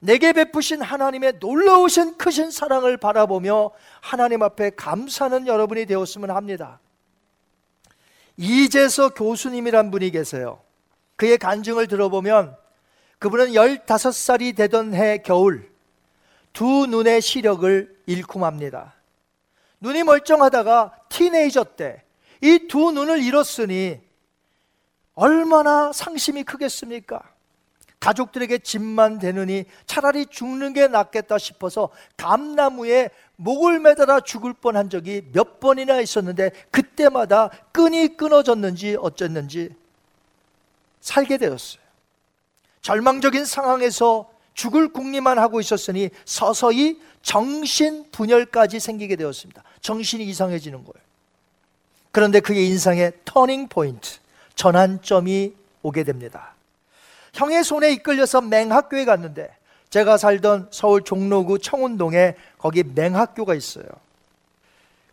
내게 0.00 0.34
베푸신 0.34 0.82
하나님의 0.82 1.34
놀라우신 1.40 2.18
크신 2.18 2.50
사랑을 2.50 2.98
바라보며 2.98 3.70
하나님 4.02 4.42
앞에 4.42 4.70
감사하는 4.70 5.46
여러분이 5.46 5.86
되었으면 5.86 6.30
합니다. 6.30 6.80
이재서 8.36 9.10
교수님이란 9.10 9.90
분이 9.90 10.10
계세요. 10.10 10.63
그의 11.16 11.38
간증을 11.38 11.86
들어보면 11.86 12.56
그분은 13.18 13.48
15살이 13.52 14.56
되던 14.56 14.94
해 14.94 15.18
겨울 15.18 15.70
두 16.52 16.86
눈의 16.86 17.20
시력을 17.20 18.02
잃고 18.06 18.38
맙니다. 18.38 18.94
눈이 19.80 20.04
멀쩡하다가 20.04 20.92
티네이저 21.08 21.64
때 21.76 22.04
이 22.44 22.68
두 22.68 22.92
눈을 22.92 23.22
잃었으니 23.22 24.00
얼마나 25.14 25.92
상심이 25.92 26.42
크겠습니까? 26.44 27.22
가족들에게 28.00 28.58
짐만 28.58 29.18
되느니 29.18 29.64
차라리 29.86 30.26
죽는 30.26 30.74
게 30.74 30.88
낫겠다 30.88 31.38
싶어서 31.38 31.88
감나무에 32.18 33.08
목을 33.36 33.78
매달아 33.80 34.20
죽을 34.20 34.52
뻔한 34.52 34.90
적이 34.90 35.22
몇 35.32 35.58
번이나 35.58 36.00
있었는데 36.00 36.50
그때마다 36.70 37.48
끈이 37.72 38.18
끊어졌는지 38.18 38.98
어쨌는지 39.00 39.74
살게 41.04 41.36
되었어요. 41.36 41.82
절망적인 42.80 43.44
상황에서 43.44 44.30
죽을 44.54 44.92
궁리만 44.92 45.38
하고 45.38 45.60
있었으니 45.60 46.08
서서히 46.24 46.98
정신 47.22 48.10
분열까지 48.10 48.80
생기게 48.80 49.16
되었습니다. 49.16 49.62
정신이 49.80 50.24
이상해지는 50.24 50.78
거예요. 50.78 51.04
그런데 52.10 52.40
그의 52.40 52.66
인생의 52.68 53.12
터닝 53.24 53.68
포인트, 53.68 54.18
전환점이 54.54 55.52
오게 55.82 56.04
됩니다. 56.04 56.54
형의 57.34 57.64
손에 57.64 57.92
이끌려서 57.92 58.40
맹학교에 58.40 59.04
갔는데 59.04 59.54
제가 59.90 60.16
살던 60.16 60.68
서울 60.70 61.02
종로구 61.02 61.58
청운동에 61.58 62.34
거기 62.56 62.82
맹학교가 62.82 63.54
있어요. 63.54 63.84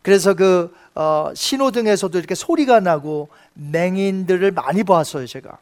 그래서 0.00 0.32
그 0.32 0.74
어, 0.94 1.32
신호등에서도 1.34 2.16
이렇게 2.18 2.34
소리가 2.34 2.80
나고 2.80 3.28
맹인들을 3.54 4.52
많이 4.52 4.84
보았어요, 4.84 5.26
제가. 5.26 5.58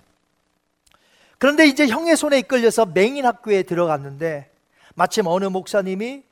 그런데 1.40 1.66
이제 1.66 1.88
형의 1.88 2.18
손에 2.18 2.38
이끌려서 2.40 2.84
맹인 2.84 3.24
학교에 3.24 3.62
들어갔는데 3.62 4.52
마침 4.94 5.26
어느 5.26 5.46
목사님이 5.46 6.22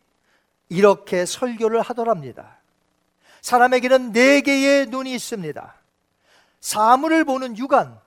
이렇게 0.68 1.24
설교를 1.24 1.80
하더랍니다. 1.80 2.58
사람에게는 3.40 4.12
네 4.12 4.42
개의 4.42 4.84
눈이 4.88 5.14
있습니다. 5.14 5.74
사물을 6.60 7.24
보는 7.24 7.56
육안, 7.56 7.98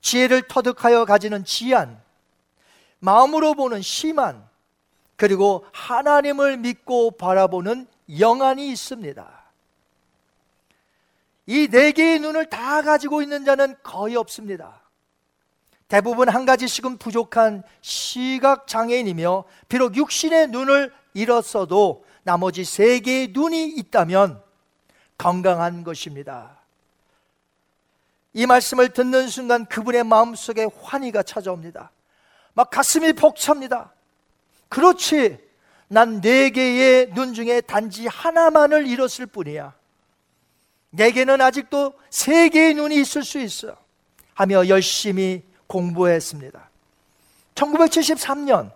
지혜를 0.00 0.48
터득하여 0.48 1.04
가지는 1.04 1.44
지안, 1.44 2.02
마음으로 2.98 3.54
보는 3.54 3.80
심한, 3.80 4.44
그리고 5.14 5.64
하나님을 5.72 6.56
믿고 6.56 7.12
바라보는 7.12 7.86
영안이 8.18 8.68
있습니다. 8.68 9.44
이 11.46 11.68
네 11.68 11.92
개의 11.92 12.18
눈을 12.18 12.50
다 12.50 12.82
가지고 12.82 13.22
있는 13.22 13.44
자는 13.44 13.76
거의 13.84 14.16
없습니다. 14.16 14.85
대부분 15.88 16.28
한 16.28 16.44
가지씩은 16.46 16.98
부족한 16.98 17.62
시각 17.80 18.66
장애인이며 18.66 19.44
비록 19.68 19.96
육신의 19.96 20.48
눈을 20.48 20.92
잃었어도 21.14 22.04
나머지 22.24 22.64
세 22.64 22.98
개의 23.00 23.28
눈이 23.28 23.68
있다면 23.68 24.42
건강한 25.16 25.84
것입니다. 25.84 26.58
이 28.32 28.46
말씀을 28.46 28.90
듣는 28.90 29.28
순간 29.28 29.64
그분의 29.64 30.04
마음속에 30.04 30.66
환희가 30.82 31.22
찾아옵니다. 31.22 31.90
막 32.52 32.70
가슴이 32.70 33.12
벅찹니다. 33.14 33.92
그렇지. 34.68 35.38
난 35.88 36.20
네 36.20 36.50
개의 36.50 37.14
눈 37.14 37.32
중에 37.32 37.60
단지 37.60 38.08
하나만을 38.08 38.88
잃었을 38.88 39.26
뿐이야. 39.26 39.72
내게는 40.90 41.40
아직도 41.40 41.94
세 42.10 42.48
개의 42.48 42.74
눈이 42.74 43.00
있을 43.00 43.22
수 43.22 43.38
있어. 43.38 43.76
하며 44.34 44.66
열심히 44.68 45.44
공부했습니다. 45.66 46.70
1973년 47.54 48.70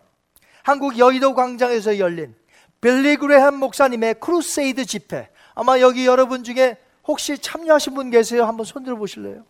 한국 0.63 0.99
여의도 0.99 1.35
광장에서 1.35 1.99
열린 1.99 2.35
빌리 2.81 3.17
그레함 3.17 3.57
목사님의 3.57 4.15
Crusade 4.21 4.87
집회. 4.87 5.29
아마 5.55 5.81
여기 5.81 6.07
여러분 6.07 6.45
중에 6.45 6.79
혹시 7.05 7.39
참여하신 7.39 7.95
분 7.95 8.11
계세요? 8.11 8.45
한번 8.45 8.65
손 8.65 8.85
들어 8.85 8.97
보실래요? 8.97 9.45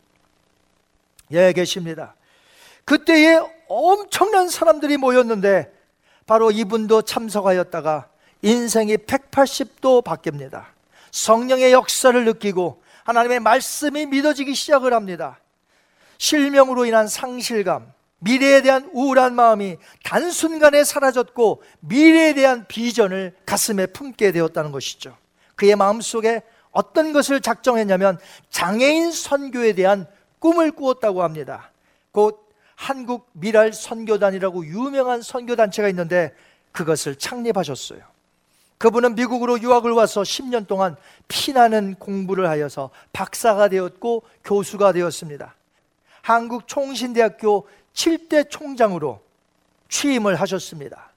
예, 1.33 1.53
계십니다. 1.53 2.14
그때에 2.85 3.40
엄청난 3.68 4.48
사람들이 4.48 4.96
모였는데 4.96 5.72
바로 6.26 6.50
이분도 6.50 7.03
참석하였다가 7.03 8.09
인생이 8.42 8.96
180도 8.96 10.05
바뀝니다. 10.05 10.64
성령의 11.12 11.72
역사를 11.72 12.24
느끼고 12.24 12.83
하나님의 13.05 13.40
말씀이 13.40 14.07
믿어지기 14.07 14.55
시작을 14.55 14.92
합니다. 14.92 15.38
실명으로 16.20 16.85
인한 16.85 17.09
상실감, 17.09 17.90
미래에 18.18 18.61
대한 18.61 18.90
우울한 18.92 19.35
마음이 19.35 19.78
단순간에 20.04 20.85
사라졌고 20.85 21.62
미래에 21.80 22.35
대한 22.35 22.66
비전을 22.68 23.35
가슴에 23.46 23.87
품게 23.87 24.30
되었다는 24.30 24.70
것이죠. 24.70 25.16
그의 25.56 25.76
마음속에 25.76 26.42
어떤 26.72 27.14
것을 27.14 27.40
작정했냐면 27.40 28.18
장애인 28.50 29.12
선교에 29.12 29.72
대한 29.72 30.06
꿈을 30.40 30.72
꾸었다고 30.72 31.22
합니다. 31.22 31.72
곧 32.12 32.46
한국 32.76 33.30
미랄 33.33 33.72
선교단이라고 33.72 34.66
유명한 34.66 35.22
선교단체가 35.22 35.88
있는데 35.88 36.35
그것을 36.72 37.16
창립하셨어요. 37.16 38.00
그분은 38.76 39.14
미국으로 39.14 39.59
유학을 39.61 39.92
와서 39.92 40.20
10년 40.20 40.66
동안 40.66 40.96
피나는 41.28 41.94
공부를 41.94 42.46
하여서 42.46 42.90
박사가 43.14 43.68
되었고 43.68 44.22
교수가 44.44 44.92
되었습니다. 44.92 45.54
한국 46.30 46.68
총신대학교 46.68 47.66
7대 47.92 48.48
총장으로 48.48 49.20
취임을 49.88 50.36
하셨습니다. 50.36 51.10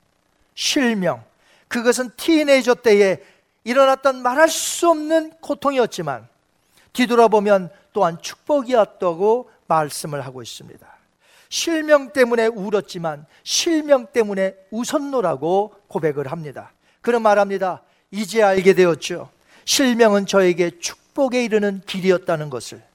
실명. 0.56 1.24
그것은 1.68 2.10
티네이저 2.18 2.74
때에 2.76 3.18
일어났던 3.64 4.24
말할 4.24 4.50
수 4.50 4.90
없는 4.90 5.34
고통이었지만 5.40 6.28
뒤돌아보면 6.94 7.70
또한 7.94 8.20
축복이었다고 8.22 9.52
말씀을 9.68 10.26
하고 10.26 10.42
있습니다. 10.42 10.88
실명 11.48 12.12
때문에 12.12 12.48
울었지만 12.48 13.28
실명 13.44 14.08
때문에 14.08 14.56
웃었노라고 14.72 15.76
고백을 15.90 16.32
합니다. 16.32 16.72
그런 17.02 17.22
말합니다. 17.22 17.84
이제 18.10 18.42
알게 18.42 18.74
되었죠. 18.74 19.30
실명은 19.66 20.26
저에게 20.26 20.80
축복에 20.80 21.44
이르는 21.46 21.84
길이었다는 21.86 22.50
것을. 22.50 22.93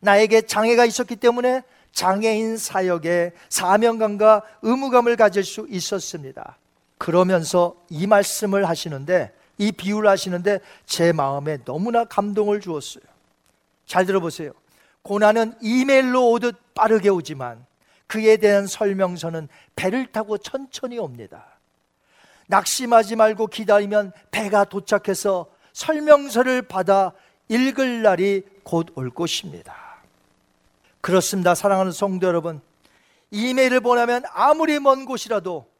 나에게 0.00 0.42
장애가 0.42 0.84
있었기 0.84 1.16
때문에 1.16 1.62
장애인 1.92 2.58
사역에 2.58 3.32
사명감과 3.48 4.42
의무감을 4.62 5.16
가질 5.16 5.44
수 5.44 5.66
있었습니다. 5.70 6.58
그러면서 6.98 7.76
이 7.88 8.06
말씀을 8.06 8.68
하시는데 8.68 9.32
이 9.58 9.72
비유를 9.72 10.08
하시는데 10.08 10.60
제 10.84 11.12
마음에 11.12 11.58
너무나 11.64 12.04
감동을 12.04 12.60
주었어요. 12.60 13.04
잘 13.86 14.04
들어보세요. 14.04 14.52
고난은 15.02 15.54
이메일로 15.62 16.30
오듯 16.32 16.74
빠르게 16.74 17.08
오지만 17.08 17.64
그에 18.06 18.36
대한 18.36 18.66
설명서는 18.66 19.48
배를 19.74 20.06
타고 20.12 20.36
천천히 20.38 20.98
옵니다. 20.98 21.46
낙심하지 22.48 23.16
말고 23.16 23.48
기다리면 23.48 24.12
배가 24.30 24.64
도착해서 24.64 25.46
설명서를 25.72 26.62
받아 26.62 27.12
읽을 27.48 28.02
날이 28.02 28.42
곧 28.64 28.88
올 28.96 29.10
것입니다. 29.10 29.85
그렇습니다. 31.06 31.54
사랑하는 31.54 31.92
성도 31.92 32.26
여러분. 32.26 32.60
이메일을 33.30 33.78
보내면 33.78 34.24
아무리 34.32 34.80
먼 34.80 35.04
곳이라도 35.04 35.70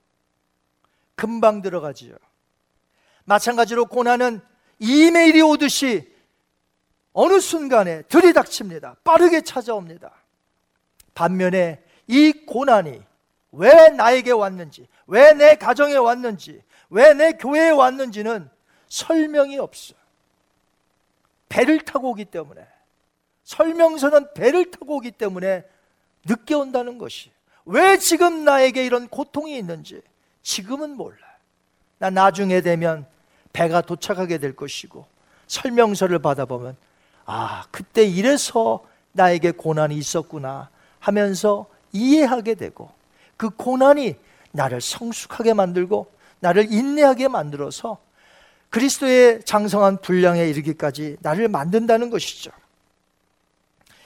금방 1.17 1.62
들어가지요. 1.62 2.15
마찬가지로 3.25 3.87
고난은 3.87 4.41
이메일이 4.79 5.43
오듯이 5.43 6.15
어느 7.12 7.41
순간에 7.41 8.03
들이닥칩니다. 8.03 8.99
빠르게 9.03 9.41
찾아옵니다. 9.41 10.12
반면에 11.12 11.83
이 12.07 12.31
고난이 12.47 13.03
왜 13.51 13.89
나에게 13.89 14.31
왔는지, 14.31 14.87
왜 15.09 15.33
내 15.33 15.57
가정에 15.57 15.97
왔는지, 15.97 16.62
왜 16.89 17.15
내 17.15 17.33
교회에 17.33 17.71
왔는지는 17.71 18.49
설명이 18.89 19.59
없어. 19.59 19.95
배를 21.49 21.81
타고 21.81 22.11
오기 22.11 22.27
때문에. 22.27 22.76
설명서는 23.47 24.35
배를 24.35 24.71
타고 24.73 24.97
오기 24.97 25.13
때문에 25.13 25.65
늦게 26.27 26.55
온다는 26.55 26.99
것이. 26.99 27.31
왜 27.65 27.97
지금 27.97 28.45
나에게 28.45 28.85
이런 28.85 29.09
고통이 29.09 29.57
있는지 29.57 30.03
지금은 30.43 30.91
몰라. 30.91 31.17
나 31.99 32.11
나중에 32.11 32.61
되면 32.61 33.07
배가 33.53 33.81
도착하게 33.81 34.39
될 34.39 34.55
것이고 34.55 35.07
설명서를 35.47 36.19
받아보면 36.19 36.77
아, 37.25 37.65
그때 37.71 38.05
이래서 38.05 38.85
나에게 39.13 39.53
고난이 39.53 39.97
있었구나 39.97 40.69
하면서 40.99 41.67
이해하게 41.93 42.55
되고 42.55 42.91
그 43.37 43.51
고난이 43.51 44.17
나를 44.51 44.81
성숙하게 44.81 45.55
만들고 45.55 46.13
나를 46.41 46.73
인내하게 46.73 47.29
만들어서 47.29 47.99
그리스도의 48.71 49.45
장성한 49.45 50.03
분량에 50.03 50.49
이르기까지 50.49 51.17
나를 51.21 51.49
만든다는 51.49 52.11
것이죠. 52.11 52.51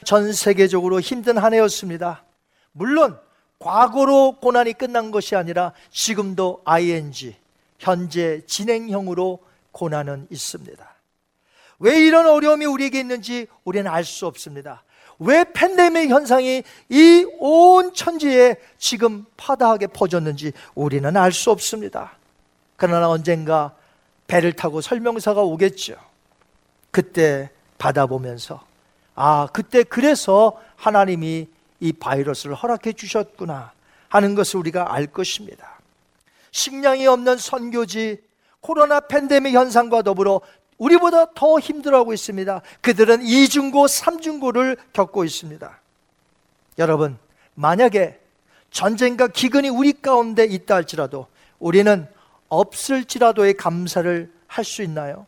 전 0.05 0.33
세계적으로 0.33 1.01
힘든 1.01 1.39
한 1.39 1.55
해였습니다. 1.55 2.25
물론 2.73 3.19
과거로 3.59 4.37
고난이 4.41 4.75
끝난 4.75 5.11
것이 5.11 5.37
아니라 5.37 5.73
지금도 5.91 6.63
ing 6.65 7.35
현재 7.79 8.41
진행형으로 8.47 9.41
고난은 9.73 10.27
있습니다. 10.31 10.95
왜 11.81 11.99
이런 12.01 12.27
어려움이 12.27 12.65
우리에게 12.67 13.01
있는지 13.01 13.47
우리는 13.65 13.91
알 13.91 14.05
수 14.05 14.27
없습니다. 14.27 14.83
왜 15.19 15.45
팬데믹 15.53 16.09
현상이 16.11 16.63
이 16.89 17.27
온 17.39 17.93
천지에 17.93 18.57
지금 18.79 19.27
파다하게 19.37 19.89
퍼졌는지 19.89 20.53
우리는 20.75 21.15
알 21.17 21.33
수 21.33 21.51
없습니다. 21.51 22.13
그러나 22.77 23.09
언젠가 23.11 23.75
배를 24.27 24.53
타고 24.55 24.81
설명사가 24.81 25.43
오겠죠. 25.43 25.97
그때 26.91 27.51
받아보면서 27.79 28.63
아, 29.23 29.47
그때 29.53 29.83
그래서 29.83 30.59
하나님이 30.77 31.47
이 31.79 31.93
바이러스를 31.93 32.55
허락해 32.55 32.95
주셨구나 32.95 33.71
하는 34.09 34.35
것을 34.35 34.59
우리가 34.61 34.95
알 34.95 35.07
것입니다. 35.09 35.79
식량이 36.53 37.07
없는 37.07 37.37
선교지, 37.37 38.23
코로나 38.63 38.99
팬데믹 39.01 39.53
현상과 39.53 40.01
더불어 40.01 40.41
우리보다 40.79 41.35
더 41.35 41.61
힘들어하고 41.61 42.15
있습니다. 42.15 42.63
그들은 42.81 43.21
이중고, 43.21 43.89
삼중고를 43.89 44.79
겪고 44.95 45.25
있습니다. 45.25 45.79
여러분, 46.79 47.19
만약에 47.57 48.19
전쟁과 48.71 49.29
기근이 49.29 49.69
우리 49.69 49.93
가운데 50.01 50.45
있다 50.47 50.77
할지라도 50.77 51.27
우리는 51.59 52.09
없을지라도의 52.49 53.53
감사를 53.59 54.33
할 54.47 54.65
수 54.65 54.83
있나요? 54.83 55.27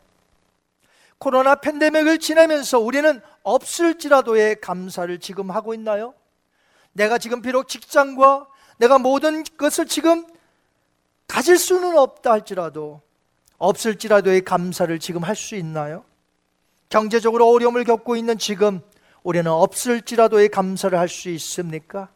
코로나 1.19 1.55
팬데믹을 1.55 2.17
지내면서 2.17 2.79
우리는 2.79 3.21
없을지라도의 3.43 4.61
감사를 4.61 5.19
지금 5.19 5.51
하고 5.51 5.73
있나요? 5.73 6.13
내가 6.93 7.17
지금 7.17 7.41
비록 7.41 7.67
직장과 7.67 8.47
내가 8.77 8.97
모든 8.97 9.43
것을 9.57 9.85
지금 9.85 10.25
가질 11.27 11.57
수는 11.57 11.97
없다 11.97 12.31
할지라도 12.31 13.01
없을지라도의 13.57 14.41
감사를 14.41 14.97
지금 14.99 15.23
할 15.23 15.35
수 15.35 15.55
있나요? 15.55 16.05
경제적으로 16.89 17.49
어려움을 17.49 17.83
겪고 17.83 18.15
있는 18.15 18.37
지금 18.37 18.81
우리는 19.23 19.49
없을지라도의 19.49 20.49
감사를 20.49 20.97
할 20.97 21.07
수 21.07 21.29
있습니까? 21.29 22.09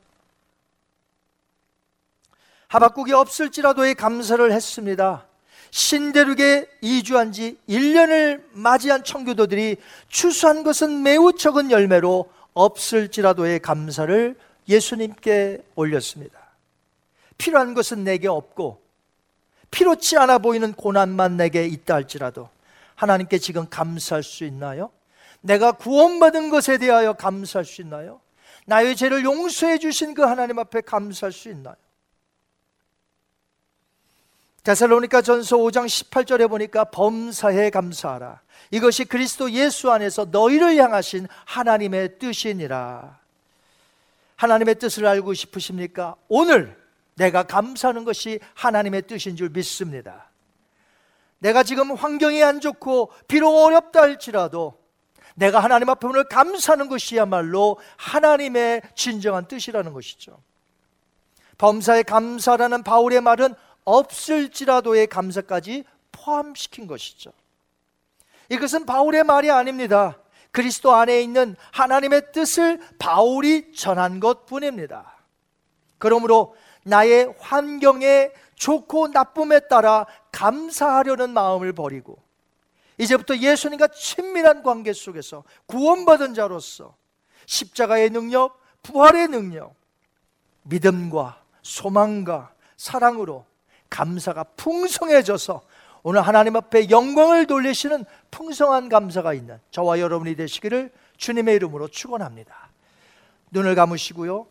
하박국이 2.67 3.13
없을지라도의 3.13 3.95
감사를 3.95 4.51
했습니다. 4.51 5.26
신대륙에 5.71 6.67
이주한 6.81 7.31
지 7.31 7.57
1년을 7.67 8.43
맞이한 8.53 9.03
청교도들이 9.03 9.77
추수한 10.07 10.63
것은 10.63 11.03
매우 11.03 11.33
적은 11.33 11.71
열매로 11.71 12.29
없을지라도의 12.53 13.59
감사를 13.59 14.35
예수님께 14.67 15.63
올렸습니다. 15.75 16.39
필요한 17.37 17.73
것은 17.73 18.03
내게 18.03 18.27
없고 18.27 18.81
필요치 19.71 20.17
않아 20.17 20.39
보이는 20.39 20.73
고난만 20.73 21.37
내게 21.37 21.65
있다 21.65 21.95
할지라도 21.95 22.49
하나님께 22.95 23.37
지금 23.37 23.69
감사할 23.69 24.23
수 24.23 24.43
있나요? 24.43 24.91
내가 25.41 25.73
구원받은 25.73 26.49
것에 26.49 26.77
대하여 26.77 27.13
감사할 27.13 27.65
수 27.65 27.81
있나요? 27.81 28.19
나의 28.65 28.95
죄를 28.95 29.23
용서해 29.23 29.77
주신 29.77 30.13
그 30.13 30.23
하나님 30.23 30.57
앞에 30.59 30.81
감사할 30.81 31.31
수 31.31 31.49
있나요? 31.49 31.75
데살로니가 34.67 35.21
전서 35.21 35.55
5장 35.55 35.85
18절에 35.85 36.49
보니까 36.49 36.83
범사에 36.83 37.69
감사하라. 37.69 38.41
이것이 38.71 39.05
그리스도 39.05 39.49
예수 39.51 39.89
안에서 39.89 40.25
너희를 40.29 40.75
향하신 40.75 41.25
하나님의 41.45 42.19
뜻이니라. 42.19 43.17
하나님의 44.35 44.75
뜻을 44.75 45.05
알고 45.05 45.33
싶으십니까? 45.35 46.17
오늘 46.27 46.77
내가 47.15 47.43
감사하는 47.43 48.03
것이 48.03 48.41
하나님의 48.55 49.03
뜻인 49.03 49.37
줄 49.37 49.47
믿습니다. 49.51 50.31
내가 51.39 51.63
지금 51.63 51.93
환경이 51.93 52.43
안 52.43 52.59
좋고 52.59 53.13
비록 53.29 53.55
어렵다 53.55 54.01
할지라도 54.01 54.77
내가 55.35 55.61
하나님 55.61 55.89
앞에 55.89 56.05
오늘 56.05 56.25
감사하는 56.25 56.89
것이야말로 56.89 57.79
하나님의 57.95 58.81
진정한 58.95 59.47
뜻이라는 59.47 59.93
것이죠. 59.93 60.37
범사에 61.57 62.03
감사라는 62.03 62.83
바울의 62.83 63.21
말은 63.21 63.55
없을지라도의 63.87 65.07
감사까지 65.07 65.85
포함시킨 66.11 66.87
것이죠. 66.87 67.31
이것은 68.49 68.85
바울의 68.85 69.23
말이 69.23 69.49
아닙니다. 69.49 70.19
그리스도 70.51 70.93
안에 70.93 71.21
있는 71.21 71.55
하나님의 71.71 72.33
뜻을 72.33 72.81
바울이 72.99 73.73
전한 73.73 74.19
것 74.19 74.45
뿐입니다. 74.45 75.15
그러므로 75.97 76.55
나의 76.83 77.33
환경에 77.39 78.31
좋고 78.55 79.09
나쁨에 79.09 79.61
따라 79.67 80.05
감사하려는 80.31 81.31
마음을 81.31 81.71
버리고 81.73 82.17
이제부터 82.97 83.37
예수님과 83.37 83.87
친밀한 83.89 84.63
관계 84.63 84.91
속에서 84.91 85.43
구원받은 85.67 86.33
자로서 86.33 86.95
십자가의 87.45 88.09
능력, 88.09 88.59
부활의 88.81 89.27
능력, 89.29 89.75
믿음과 90.63 91.41
소망과 91.61 92.53
사랑으로 92.75 93.45
감사가 93.89 94.43
풍성해져서 94.55 95.61
오늘 96.03 96.21
하나님 96.21 96.55
앞에 96.55 96.89
영광을 96.89 97.47
돌리시는 97.47 98.05
풍성한 98.31 98.89
감사가 98.89 99.33
있는 99.33 99.59
저와 99.71 99.99
여러분이 99.99 100.35
되시기를 100.35 100.91
주님의 101.17 101.55
이름으로 101.55 101.87
축원합니다. 101.87 102.53
눈을 103.51 103.75
감으시고요. 103.75 104.45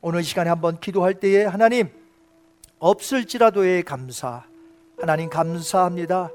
오늘 0.00 0.22
시간에 0.22 0.50
한번 0.50 0.78
기도할 0.80 1.14
때에 1.14 1.44
하나님 1.44 1.88
없을지라도의 2.78 3.84
감사 3.84 4.44
하나님 4.98 5.30
감사합니다. 5.30 6.30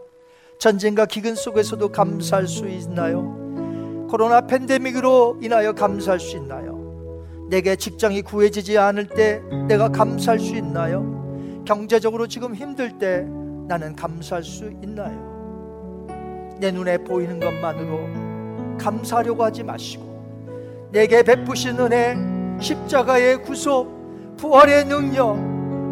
전쟁과 0.60 1.06
기근 1.06 1.36
속에서도 1.36 1.90
감사할 1.92 2.48
수 2.48 2.68
있나요? 2.68 4.08
코로나 4.10 4.42
팬데믹으로 4.42 5.40
인하여 5.42 5.74
감사할 5.74 6.20
수 6.20 6.36
있나요? 6.38 6.78
내게 7.50 7.76
직장이 7.76 8.22
구해지지 8.22 8.78
않을 8.78 9.08
때 9.08 9.40
내가 9.68 9.90
감사할 9.90 10.40
수 10.40 10.56
있나요? 10.56 11.17
경제적으로 11.68 12.28
지금 12.28 12.56
힘들 12.56 12.98
때 12.98 13.28
나는 13.68 13.94
감사할 13.94 14.42
수 14.42 14.72
있나요? 14.82 16.08
내 16.62 16.72
눈에 16.72 16.98
보이는 16.98 17.42
것만으로 17.42 18.78
감사하려고 18.78 19.44
하지 19.44 19.64
마시고 19.64 20.88
내게 20.92 21.22
베푸신 21.24 21.78
은혜, 21.78 22.16
십자가의 22.62 23.44
구속, 23.44 24.38
부활의 24.38 24.86
능력, 24.86 25.38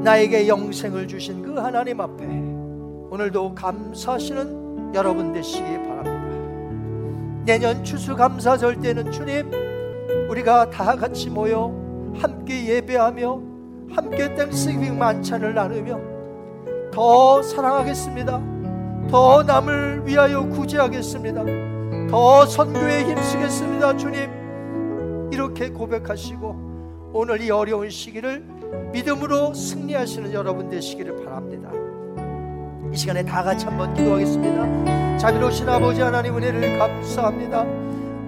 나에게 0.02 0.48
영생을 0.48 1.10
주신 1.10 1.44
그 1.44 1.60
하나님 1.60 2.00
앞에 2.00 2.24
오늘도 2.24 3.54
감사하시는 3.56 4.94
여러분 4.96 5.34
되시기 5.34 5.62
바랍니다. 5.62 7.44
내년 7.46 7.84
추수감사절 7.84 8.80
때는 8.80 9.12
주님 9.12 9.52
우리가 10.30 10.70
다 10.70 10.96
같이 10.96 11.30
모여 11.30 11.68
함께 12.16 12.66
예배하며 12.66 13.55
함께 13.92 14.34
땡스기빙 14.36 14.98
만찬을 14.98 15.54
나누며 15.54 16.00
더 16.92 17.42
사랑하겠습니다. 17.42 18.42
더 19.10 19.44
남을 19.44 20.04
위하여 20.06 20.48
구제하겠습니다. 20.48 21.44
더 22.10 22.46
선교에 22.46 23.04
힘쓰겠습니다. 23.04 23.98
주님 23.98 25.30
이렇게 25.32 25.70
고백하시고 25.70 27.12
오늘 27.14 27.42
이 27.42 27.50
어려운 27.50 27.90
시기를 27.90 28.44
믿음으로 28.92 29.54
승리하시는 29.54 30.34
여러분 30.34 30.70
되시기를 30.70 31.24
바랍니다. 31.24 31.70
이 32.92 32.98
시간에 32.98 33.24
다 33.24 33.44
같이 33.44 33.66
한번 33.66 33.94
기도하겠습니다. 33.94 35.18
자비로우신 35.18 35.68
아버지 35.68 36.02
하나님 36.02 36.38
은혜를 36.38 36.78
감사합니다. 36.78 37.66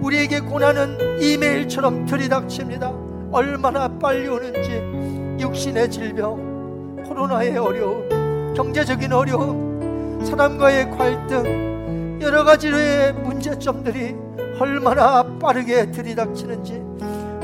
우리에게 0.00 0.40
고난은 0.40 1.20
이메일처럼 1.20 2.06
들이닥칩니다. 2.06 2.92
얼마나 3.32 3.88
빨리 3.98 4.28
오는지 4.28 4.97
육신의 5.38 5.90
질병, 5.90 7.04
코로나의 7.06 7.56
어려움, 7.56 8.54
경제적인 8.54 9.12
어려움, 9.12 10.24
사람과의 10.24 10.90
갈등, 10.90 12.18
여러 12.20 12.44
가지의 12.44 13.12
문제점들이 13.14 14.14
얼마나 14.58 15.22
빠르게 15.38 15.90
들이닥치는지 15.92 16.82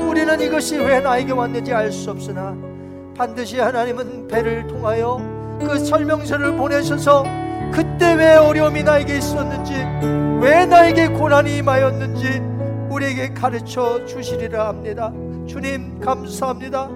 우리는 0.03 0.41
이것이 0.41 0.77
왜 0.77 0.99
나에게 0.99 1.31
왔는지 1.31 1.73
알 1.73 1.91
수 1.91 2.11
없으나 2.11 2.55
반드시 3.17 3.59
하나님은 3.59 4.27
배를 4.27 4.67
통하여 4.67 5.17
그 5.59 5.79
설명서를 5.79 6.57
보내셔서 6.57 7.23
그때 7.71 8.13
왜 8.13 8.35
어려움이 8.35 8.83
나에게 8.83 9.17
있었는지 9.17 9.73
왜 10.41 10.65
나에게 10.65 11.07
고난이 11.09 11.57
임하였는지 11.57 12.41
우리에게 12.89 13.33
가르쳐 13.33 14.05
주시리라 14.05 14.67
합니다. 14.67 15.11
주님 15.47 15.99
감사합니다. 16.01 16.89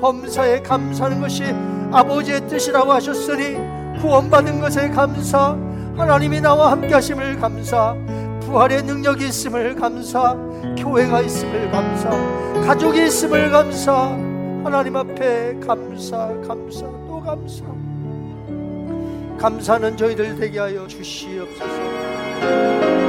범사에 0.00 0.62
감사하는 0.62 1.20
것이 1.20 1.44
아버지의 1.92 2.48
뜻이라고 2.48 2.92
하셨으니 2.92 3.56
구원받은 4.00 4.60
것에 4.60 4.88
감사 4.90 5.56
하나님이 5.96 6.40
나와 6.40 6.72
함께 6.72 6.94
하심을 6.94 7.38
감사 7.38 7.94
부활의 8.40 8.82
능력이 8.82 9.28
있음을 9.28 9.76
감사 9.76 10.34
교회가 10.76 11.20
있음을 11.20 11.70
감사 11.70 12.10
가족이 12.66 13.06
있음을 13.06 13.50
감사 13.50 13.92
하나님 14.64 14.96
앞에 14.96 15.58
감사 15.60 16.28
감사 16.46 16.86
또 17.08 17.20
감사. 17.20 17.64
감사는 19.38 19.96
저희들 19.96 20.36
되게 20.36 20.60
하여 20.60 20.86
주시옵소서 20.86 23.01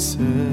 said. 0.00 0.49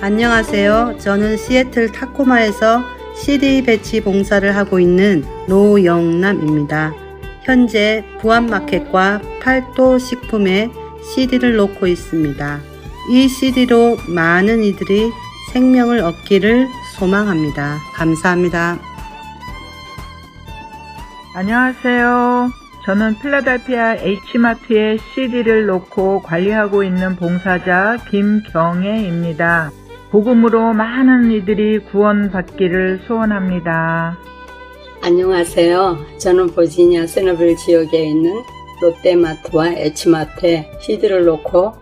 안녕하세요. 0.00 0.98
저는 1.00 1.36
시애틀 1.36 1.90
타코마에서 1.90 2.84
CD 3.16 3.64
배치 3.64 4.00
봉사를 4.00 4.54
하고 4.54 4.78
있는 4.78 5.24
노영남입니다. 5.48 6.94
현재 7.42 8.04
부안마켓과 8.20 9.20
팔도 9.40 9.98
식품에 9.98 10.70
CD를 11.02 11.56
놓고 11.56 11.88
있습니다. 11.88 12.71
이 13.08 13.28
CD로 13.28 13.96
많은 14.08 14.62
이들이 14.62 15.10
생명을 15.52 16.00
얻기를 16.00 16.68
소망합니다. 16.98 17.78
감사합니다. 17.94 18.78
안녕하세요. 21.34 22.50
저는 22.84 23.18
필라델피아 23.20 23.96
H마트에 23.96 24.98
CD를 25.14 25.66
놓고 25.66 26.22
관리하고 26.22 26.82
있는 26.84 27.16
봉사자 27.16 27.98
김경애입니다. 28.10 29.70
복음으로 30.10 30.72
많은 30.72 31.32
이들이 31.32 31.78
구원받기를 31.90 33.04
소원합니다. 33.06 34.18
안녕하세요. 35.00 36.18
저는 36.18 36.54
버지니아 36.54 37.06
세너빌 37.06 37.56
지역에 37.56 38.04
있는 38.04 38.42
롯데마트와 38.80 39.68
H마트에 39.70 40.70
CD를 40.80 41.24
놓고 41.24 41.81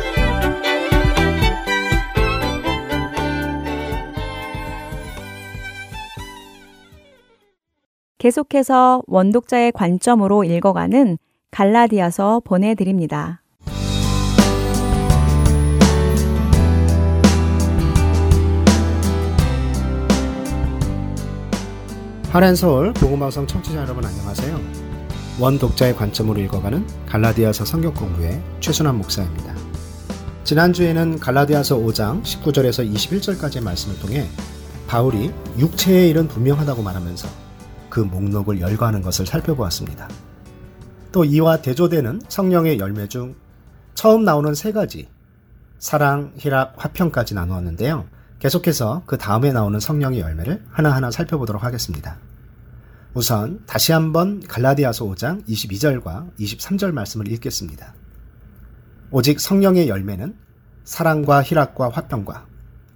계속해서 8.21 9.01
원독자의 9.07 9.71
관점으로 9.71 10.43
읽어가는 10.43 11.17
갈라디아서 11.49 12.41
보내드립니다. 12.45 13.41
하란 22.29 22.55
서울 22.55 22.93
보고방송 22.93 23.47
청취자 23.47 23.81
여러분 23.81 24.05
안녕하세요. 24.05 24.59
원 25.39 25.57
독자의 25.57 25.95
관점으로 25.95 26.39
읽어가는 26.41 26.85
갈라디아서 27.07 27.65
성경 27.65 27.91
공부의 27.95 28.39
최순환 28.59 28.99
목사입니다. 28.99 29.55
지난주에는 30.43 31.17
갈라디아서 31.17 31.79
5장 31.79 32.21
19절에서 32.21 32.87
21절까지의 32.87 33.63
말씀을 33.63 33.97
통해 33.97 34.27
바울이 34.87 35.33
육체의 35.57 36.11
일은 36.11 36.27
분명하다고 36.27 36.83
말하면서 36.83 37.40
그 37.91 37.99
목록을 37.99 38.59
열거하는 38.59 39.03
것을 39.03 39.27
살펴보았습니다. 39.27 40.09
또 41.11 41.23
이와 41.23 41.61
대조되는 41.61 42.21
성령의 42.27 42.79
열매 42.79 43.07
중 43.07 43.35
처음 43.93 44.23
나오는 44.23 44.55
세 44.55 44.71
가지 44.71 45.07
사랑, 45.77 46.31
희락, 46.37 46.73
화평까지 46.77 47.35
나누었는데요. 47.35 48.07
계속해서 48.39 49.03
그 49.05 49.19
다음에 49.19 49.51
나오는 49.51 49.79
성령의 49.79 50.21
열매를 50.21 50.63
하나하나 50.69 51.11
살펴보도록 51.11 51.63
하겠습니다. 51.63 52.17
우선 53.13 53.61
다시 53.67 53.91
한번 53.91 54.39
갈라디아서 54.39 55.05
5장 55.05 55.45
22절과 55.47 56.35
23절 56.39 56.93
말씀을 56.93 57.31
읽겠습니다. 57.33 57.93
오직 59.11 59.39
성령의 59.39 59.89
열매는 59.89 60.35
사랑과 60.85 61.43
희락과 61.43 61.89
화평과 61.89 62.47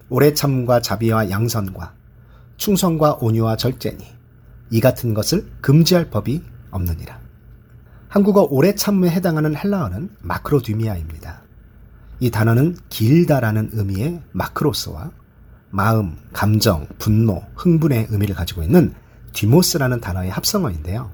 오래 0.09 0.33
참과 0.33 0.81
자비와 0.81 1.29
양선과 1.29 1.93
충성과 2.57 3.17
온유와 3.19 3.57
절제니 3.57 4.14
이 4.69 4.79
같은 4.79 5.13
것을 5.13 5.45
금지할 5.61 6.09
법이 6.09 6.41
없느니라. 6.71 7.19
한국어 8.07 8.47
오래 8.49 8.75
참에 8.75 9.09
해당하는 9.09 9.55
헬라어는 9.55 10.09
마크로듀미아입니다. 10.21 11.41
이 12.19 12.31
단어는 12.31 12.77
길다라는 12.89 13.71
의미의 13.73 14.21
마크로스와 14.31 15.11
마음, 15.69 16.15
감정, 16.31 16.87
분노, 16.97 17.43
흥분의 17.55 18.07
의미를 18.09 18.35
가지고 18.35 18.63
있는 18.63 18.93
디모스라는 19.33 19.99
단어의 19.99 20.29
합성어인데요. 20.29 21.11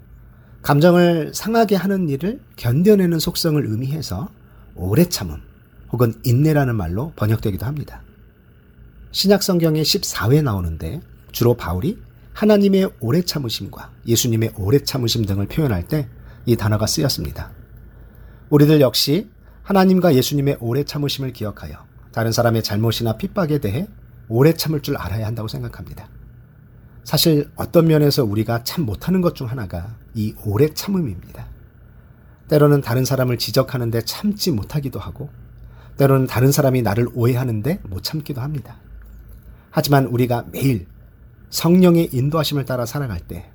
감정을 0.61 1.31
상하게 1.33 1.75
하는 1.75 2.07
일을 2.07 2.39
견뎌내는 2.55 3.17
속성을 3.17 3.65
의미해서 3.65 4.29
오래 4.75 5.05
참음 5.05 5.41
혹은 5.91 6.13
인내라는 6.23 6.75
말로 6.75 7.13
번역되기도 7.15 7.65
합니다. 7.65 8.03
신약 9.11 9.41
성경에 9.41 9.81
14회 9.81 10.43
나오는데 10.43 11.01
주로 11.31 11.55
바울이 11.55 11.97
하나님의 12.33 12.89
오래 12.99 13.21
참으심과 13.21 13.91
예수님의 14.07 14.53
오래 14.57 14.79
참으심 14.79 15.25
등을 15.25 15.47
표현할 15.47 15.87
때 15.87 16.07
이 16.45 16.55
단어가 16.55 16.87
쓰였습니다. 16.87 17.51
우리들 18.49 18.81
역시 18.81 19.29
하나님과 19.63 20.15
예수님의 20.15 20.57
오래 20.59 20.83
참으심을 20.83 21.33
기억하여 21.33 21.85
다른 22.11 22.31
사람의 22.31 22.63
잘못이나 22.63 23.17
핍박에 23.17 23.59
대해 23.59 23.87
오래 24.27 24.53
참을 24.53 24.81
줄 24.81 24.97
알아야 24.97 25.27
한다고 25.27 25.47
생각합니다. 25.47 26.09
사실 27.03 27.49
어떤 27.55 27.87
면에서 27.87 28.23
우리가 28.23 28.63
참 28.63 28.85
못하는 28.85 29.21
것 29.21 29.33
중 29.33 29.49
하나가 29.49 29.95
이 30.13 30.33
오래 30.45 30.67
참음입니다. 30.73 31.47
때로는 32.47 32.81
다른 32.81 33.05
사람을 33.05 33.37
지적하는데 33.37 34.01
참지 34.01 34.51
못하기도 34.51 34.99
하고, 34.99 35.29
때로는 35.97 36.27
다른 36.27 36.51
사람이 36.51 36.81
나를 36.81 37.07
오해하는데 37.13 37.81
못 37.83 38.03
참기도 38.03 38.41
합니다. 38.41 38.77
하지만 39.69 40.05
우리가 40.05 40.45
매일 40.51 40.85
성령의 41.51 42.09
인도하심을 42.11 42.65
따라 42.65 42.85
살아갈 42.85 43.19
때, 43.19 43.51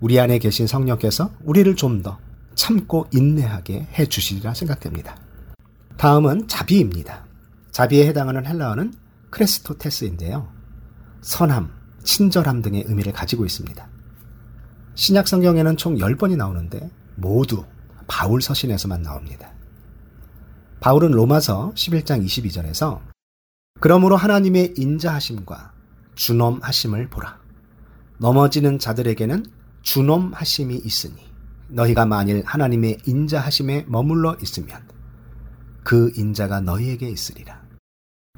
우리 0.00 0.20
안에 0.20 0.38
계신 0.38 0.66
성령께서 0.66 1.32
우리를 1.44 1.74
좀 1.76 2.02
더 2.02 2.18
참고 2.54 3.06
인내하게 3.12 3.88
해 3.92 4.06
주시리라 4.06 4.54
생각됩니다. 4.54 5.16
다음은 5.96 6.48
자비입니다. 6.48 7.24
자비에 7.70 8.06
해당하는 8.06 8.44
헬라어는 8.44 8.92
크레스토테스인데요. 9.30 10.48
선함, 11.22 11.70
친절함 12.02 12.62
등의 12.62 12.84
의미를 12.86 13.12
가지고 13.12 13.46
있습니다. 13.46 13.88
신약 14.94 15.28
성경에는 15.28 15.76
총 15.76 15.96
10번이 15.96 16.36
나오는데 16.36 16.90
모두 17.16 17.64
바울 18.06 18.42
서신에서만 18.42 19.02
나옵니다. 19.02 19.52
바울은 20.80 21.12
로마서 21.12 21.72
11장 21.74 22.24
22절에서 22.24 23.00
그러므로 23.80 24.16
하나님의 24.16 24.74
인자하심과 24.76 25.71
준엄하심을 26.14 27.08
보라. 27.08 27.38
넘어지는 28.18 28.78
자들에게는 28.78 29.46
준엄하심이 29.82 30.76
있으니 30.76 31.14
너희가 31.68 32.06
만일 32.06 32.42
하나님의 32.44 32.98
인자하심에 33.06 33.86
머물러 33.88 34.36
있으면 34.42 34.80
그 35.82 36.12
인자가 36.16 36.60
너희에게 36.60 37.08
있으리라. 37.08 37.62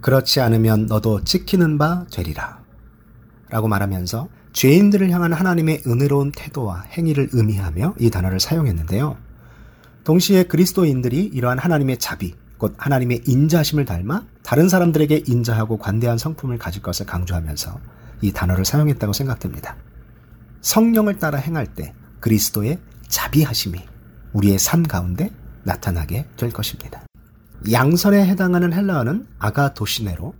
그렇지 0.00 0.40
않으면 0.40 0.86
너도 0.86 1.24
찍히는 1.24 1.78
바 1.78 2.06
되리라. 2.10 2.62
라고 3.48 3.68
말하면서 3.68 4.28
죄인들을 4.52 5.10
향한 5.10 5.32
하나님의 5.32 5.82
은혜로운 5.86 6.32
태도와 6.32 6.82
행위를 6.82 7.28
의미하며 7.32 7.96
이 7.98 8.10
단어를 8.10 8.40
사용했는데요. 8.40 9.16
동시에 10.04 10.44
그리스도인들이 10.44 11.24
이러한 11.24 11.58
하나님의 11.58 11.98
자비, 11.98 12.34
곧 12.58 12.74
하나님의 12.78 13.22
인자심을 13.26 13.84
닮아 13.84 14.24
다른 14.42 14.68
사람들에게 14.68 15.24
인자하고 15.26 15.78
관대한 15.78 16.18
성품을 16.18 16.58
가질 16.58 16.82
것을 16.82 17.06
강조하면서 17.06 17.80
이 18.22 18.32
단어를 18.32 18.64
사용했다고 18.64 19.12
생각됩니다. 19.12 19.76
성령을 20.60 21.18
따라 21.18 21.38
행할 21.38 21.66
때 21.66 21.94
그리스도의 22.20 22.78
자비하심이 23.08 23.78
우리의 24.32 24.58
삶 24.58 24.82
가운데 24.82 25.30
나타나게 25.62 26.26
될 26.36 26.50
것입니다. 26.50 27.04
양선에 27.70 28.26
해당하는 28.26 28.72
헬라어는 28.72 29.26
아가도시네로 29.38 30.34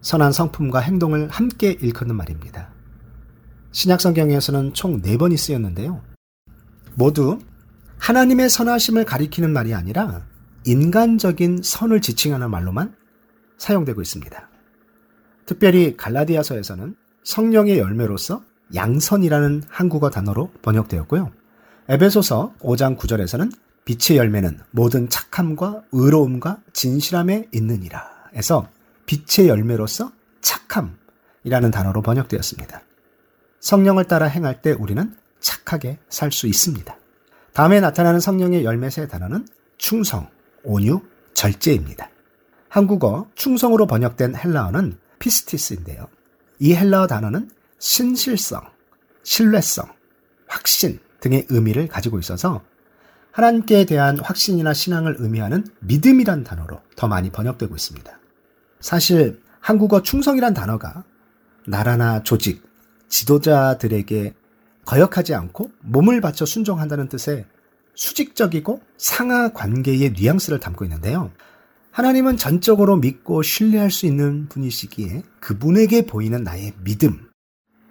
선한 0.00 0.32
성품과 0.32 0.80
행동을 0.80 1.28
함께 1.28 1.76
일컫는 1.80 2.14
말입니다. 2.14 2.68
신약 3.72 4.00
성경에서는 4.00 4.74
총 4.74 5.00
4번이 5.00 5.36
쓰였는데요. 5.36 6.02
모두 6.94 7.38
하나님의 7.98 8.50
선하심을 8.50 9.04
가리키는 9.04 9.52
말이 9.52 9.74
아니라 9.74 10.26
인간적인 10.64 11.60
선을 11.62 12.00
지칭하는 12.00 12.50
말로만 12.50 12.94
사용되고 13.58 14.00
있습니다. 14.00 14.48
특별히 15.46 15.96
갈라디아서에서는 15.96 16.94
성령의 17.24 17.78
열매로서 17.78 18.42
양선이라는 18.74 19.64
한국어 19.68 20.10
단어로 20.10 20.50
번역되었고요. 20.62 21.30
에베소서 21.88 22.54
5장 22.60 22.96
9절에서는 22.96 23.52
빛의 23.84 24.18
열매는 24.18 24.60
모든 24.70 25.08
착함과 25.08 25.82
의로움과 25.92 26.58
진실함에 26.72 27.48
있느니라 27.52 28.08
해서 28.34 28.68
빛의 29.06 29.48
열매로서 29.48 30.12
착함이라는 30.40 31.70
단어로 31.70 32.02
번역되었습니다. 32.02 32.82
성령을 33.60 34.04
따라 34.04 34.26
행할 34.26 34.62
때 34.62 34.72
우리는 34.72 35.14
착하게 35.40 35.98
살 36.08 36.30
수 36.32 36.46
있습니다. 36.46 36.96
다음에 37.52 37.80
나타나는 37.80 38.20
성령의 38.20 38.64
열매 38.64 38.88
세 38.88 39.06
단어는 39.06 39.46
충성, 39.76 40.28
온유, 40.64 41.00
절제입니다. 41.34 42.10
한국어 42.68 43.26
충성으로 43.34 43.86
번역된 43.86 44.36
헬라어는 44.36 44.98
피스티스인데요. 45.18 46.08
이 46.58 46.74
헬라어 46.74 47.06
단어는 47.06 47.50
신실성, 47.78 48.62
신뢰성, 49.22 49.86
확신 50.46 51.00
등의 51.20 51.46
의미를 51.48 51.88
가지고 51.88 52.18
있어서 52.18 52.62
하나님께 53.32 53.86
대한 53.86 54.18
확신이나 54.18 54.74
신앙을 54.74 55.16
의미하는 55.18 55.64
믿음이란 55.80 56.44
단어로 56.44 56.80
더 56.96 57.08
많이 57.08 57.30
번역되고 57.30 57.74
있습니다. 57.74 58.18
사실 58.80 59.40
한국어 59.60 60.02
충성이란 60.02 60.54
단어가 60.54 61.04
나라나 61.66 62.22
조직, 62.22 62.62
지도자들에게 63.08 64.34
거역하지 64.84 65.34
않고 65.34 65.70
몸을 65.80 66.20
바쳐 66.20 66.44
순종한다는 66.44 67.08
뜻의 67.08 67.46
수직적이고 67.94 68.80
상하 68.96 69.52
관계의 69.52 70.12
뉘앙스를 70.12 70.60
담고 70.60 70.84
있는데요. 70.84 71.30
하나님은 71.90 72.36
전적으로 72.36 72.96
믿고 72.96 73.42
신뢰할 73.42 73.90
수 73.90 74.06
있는 74.06 74.48
분이시기에 74.48 75.22
그분에게 75.40 76.06
보이는 76.06 76.42
나의 76.42 76.72
믿음. 76.82 77.28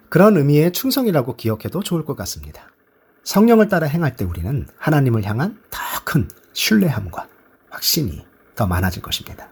그런 0.08 0.36
의미의 0.36 0.72
충성이라고 0.72 1.36
기억해도 1.36 1.82
좋을 1.82 2.04
것 2.04 2.16
같습니다. 2.16 2.68
성령을 3.22 3.68
따라 3.68 3.86
행할 3.86 4.16
때 4.16 4.24
우리는 4.24 4.66
하나님을 4.76 5.24
향한 5.24 5.58
더 5.70 5.92
큰 6.04 6.28
신뢰함과 6.52 7.26
확신이 7.70 8.24
더 8.54 8.66
많아질 8.66 9.02
것입니다. 9.02 9.48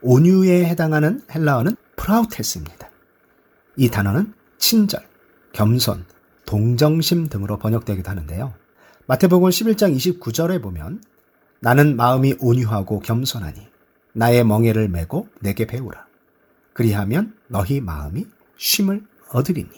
온유에 0.00 0.64
해당하는 0.64 1.20
헬라어는 1.30 1.76
프라우테스입니다. 1.96 2.88
이 3.76 3.90
단어는 3.90 4.32
친절, 4.58 5.06
겸손, 5.52 6.04
동정심 6.46 7.28
등으로 7.28 7.58
번역되기도 7.58 8.08
하는데요. 8.10 8.54
마태복음 9.08 9.48
11장 9.48 9.96
29절에 9.96 10.60
보면 10.60 11.02
나는 11.60 11.96
마음이 11.96 12.34
온유하고 12.40 13.00
겸손하니 13.00 13.58
나의 14.12 14.44
멍에를 14.44 14.90
메고 14.90 15.26
내게 15.40 15.66
배우라. 15.66 16.06
그리하면 16.74 17.34
너희 17.46 17.80
마음이 17.80 18.26
쉼을 18.58 19.02
얻으리니 19.30 19.70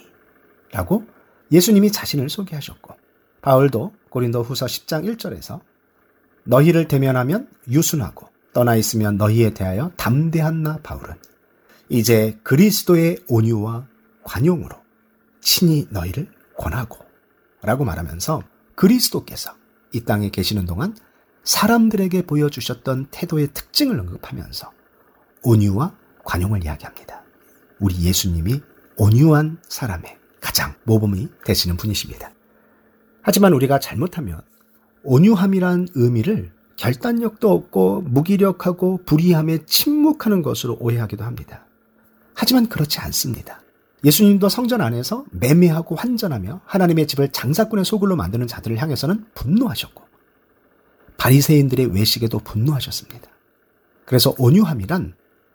라고 0.72 1.04
예수님이 1.52 1.92
자신을 1.92 2.28
소개하셨고 2.28 2.96
바울도 3.40 3.92
고린도 4.08 4.42
후서 4.42 4.66
10장 4.66 5.06
1절에서 5.16 5.60
너희를 6.42 6.88
대면하면 6.88 7.48
유순하고 7.68 8.26
떠나 8.52 8.74
있으면 8.74 9.16
너희에 9.16 9.54
대하여 9.54 9.92
담대한 9.96 10.64
나 10.64 10.78
바울은 10.82 11.14
이제 11.88 12.36
그리스도의 12.42 13.18
온유와 13.28 13.86
관용으로 14.24 14.74
친히 15.40 15.86
너희를 15.90 16.26
권하고 16.56 16.98
라고 17.62 17.84
말하면서 17.84 18.42
그리스도께서 18.80 19.52
이 19.92 20.00
땅에 20.04 20.30
계시는 20.30 20.64
동안 20.64 20.96
사람들에게 21.44 22.22
보여주셨던 22.22 23.08
태도의 23.10 23.48
특징을 23.52 24.00
언급하면서 24.00 24.72
온유와 25.42 25.94
관용을 26.24 26.64
이야기합니다. 26.64 27.22
우리 27.78 28.02
예수님이 28.02 28.62
온유한 28.96 29.58
사람의 29.68 30.16
가장 30.40 30.74
모범이 30.84 31.28
되시는 31.44 31.76
분이십니다. 31.76 32.32
하지만 33.20 33.52
우리가 33.52 33.80
잘못하면 33.80 34.40
온유함이란 35.02 35.88
의미를 35.94 36.50
결단력도 36.76 37.50
없고 37.50 38.00
무기력하고 38.02 39.04
불의함에 39.04 39.66
침묵하는 39.66 40.40
것으로 40.40 40.78
오해하기도 40.80 41.22
합니다. 41.22 41.66
하지만 42.34 42.66
그렇지 42.66 42.98
않습니다. 43.00 43.59
예수님도 44.04 44.48
성전 44.48 44.80
안에서 44.80 45.24
매매하고 45.30 45.94
환전하며 45.94 46.62
하나님의 46.64 47.06
집을 47.06 47.32
장사꾼의 47.32 47.84
소굴로 47.84 48.16
만드는 48.16 48.46
자들을 48.46 48.78
향해서는 48.78 49.26
분노하셨고 49.34 50.04
바리새인들의 51.18 51.94
외식에도 51.94 52.38
분노하셨습니다. 52.38 53.30
그래서 54.06 54.34
온유함이란 54.38 55.14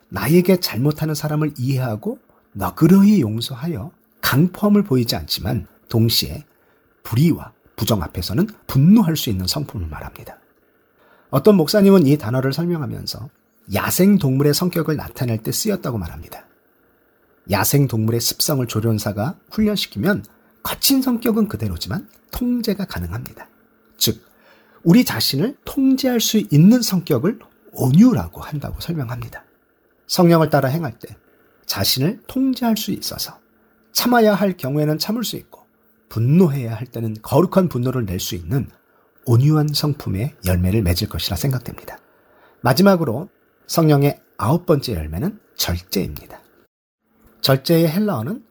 나에게 0.10 0.60
잘못하는 0.60 1.16
사람을 1.16 1.54
이해하고 1.58 2.20
너그러이 2.54 3.22
용서하여 3.22 3.92
강포함을 4.22 4.84
보이지 4.84 5.16
않지만 5.16 5.68
동시에 5.90 6.46
불의와 7.04 7.54
부정 7.76 8.02
앞에서는 8.02 8.48
분노할 8.68 9.18
수 9.18 9.30
있는 9.30 9.48
성품을 9.48 9.88
말합니다. 9.88 10.40
어떤 11.30 11.56
목사님은 11.56 12.08
이 12.08 12.18
단어를 12.18 12.54
설명하면서 12.54 13.30
야생 13.74 14.18
동물의 14.20 14.54
성격을 14.54 14.96
나타낼 14.96 15.40
때 15.40 15.52
쓰였다고 15.52 15.98
말합니다. 15.98 16.46
야생 17.52 17.88
동물의 17.88 18.22
습성을 18.22 18.66
조련사가 18.68 19.38
훈련시키면 19.52 20.26
거친 20.64 21.02
성격은 21.02 21.48
그대로지만 21.48 22.10
통제가 22.32 22.86
가능합니다. 22.86 23.48
즉, 23.98 24.22
우리 24.84 25.06
자신을 25.06 25.58
통제할 25.66 26.20
수 26.20 26.38
있는 26.38 26.82
성격을 26.82 27.40
온유라고 27.72 28.42
한다고 28.42 28.80
설명합니다. 28.80 29.44
성령을 30.08 30.50
따라 30.50 30.70
행할 30.70 30.98
때 30.98 31.16
자신을 31.66 32.22
통제할 32.28 32.78
수 32.78 32.92
있어서 32.92 33.40
참아야 33.92 34.34
할 34.34 34.58
경우에는 34.58 34.98
참을 35.00 35.24
수 35.24 35.36
있고 35.36 35.66
분노해야 36.10 36.76
할 36.76 36.86
때는 36.86 37.16
거룩한 37.22 37.70
분노를 37.70 38.06
낼 38.06 38.20
수 38.20 38.36
있는 38.36 38.70
온유한 39.26 39.70
성품의 39.74 40.36
열매를 40.46 40.84
맺을 40.84 41.10
것이라 41.10 41.36
생각됩니다. 41.36 41.98
마지막으로 42.62 43.30
성령의 43.68 44.22
아홉 44.38 44.66
번째 44.66 44.94
열매는 44.94 45.40
절제입니다. 45.56 46.45
절제의 47.42 47.90
헬라어는 47.90 48.44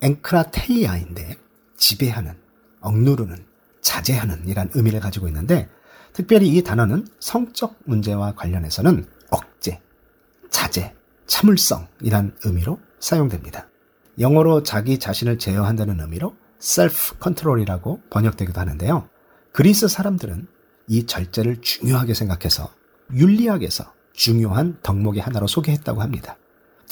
앵크라테이아인데 0.00 1.36
지배하는, 1.76 2.34
억누르는, 2.80 3.44
자제하는 3.80 4.48
이란 4.48 4.70
의미를 4.74 5.00
가지고 5.00 5.28
있는데 5.28 5.68
특별히 6.12 6.48
이 6.48 6.62
단어는 6.62 7.06
성적 7.20 7.76
문제와 7.84 8.34
관련해서는 8.34 9.06
억제, 9.30 9.80
자제, 10.50 10.94
참을성이란 11.26 12.36
의미로 12.44 12.78
사용됩니다. 13.00 13.68
영어로 14.18 14.62
자기 14.62 14.98
자신을 14.98 15.38
제어한다는 15.38 16.00
의미로 16.00 16.36
self 16.60 17.16
control이라고 17.22 18.02
번역되기도 18.10 18.60
하는데요. 18.60 19.08
그리스 19.52 19.88
사람들은 19.88 20.46
이 20.86 21.06
절제를 21.06 21.60
중요하게 21.60 22.14
생각해서 22.14 22.70
윤리학에서 23.12 23.92
중요한 24.12 24.78
덕목의 24.82 25.20
하나로 25.20 25.46
소개했다고 25.46 26.00
합니다. 26.00 26.36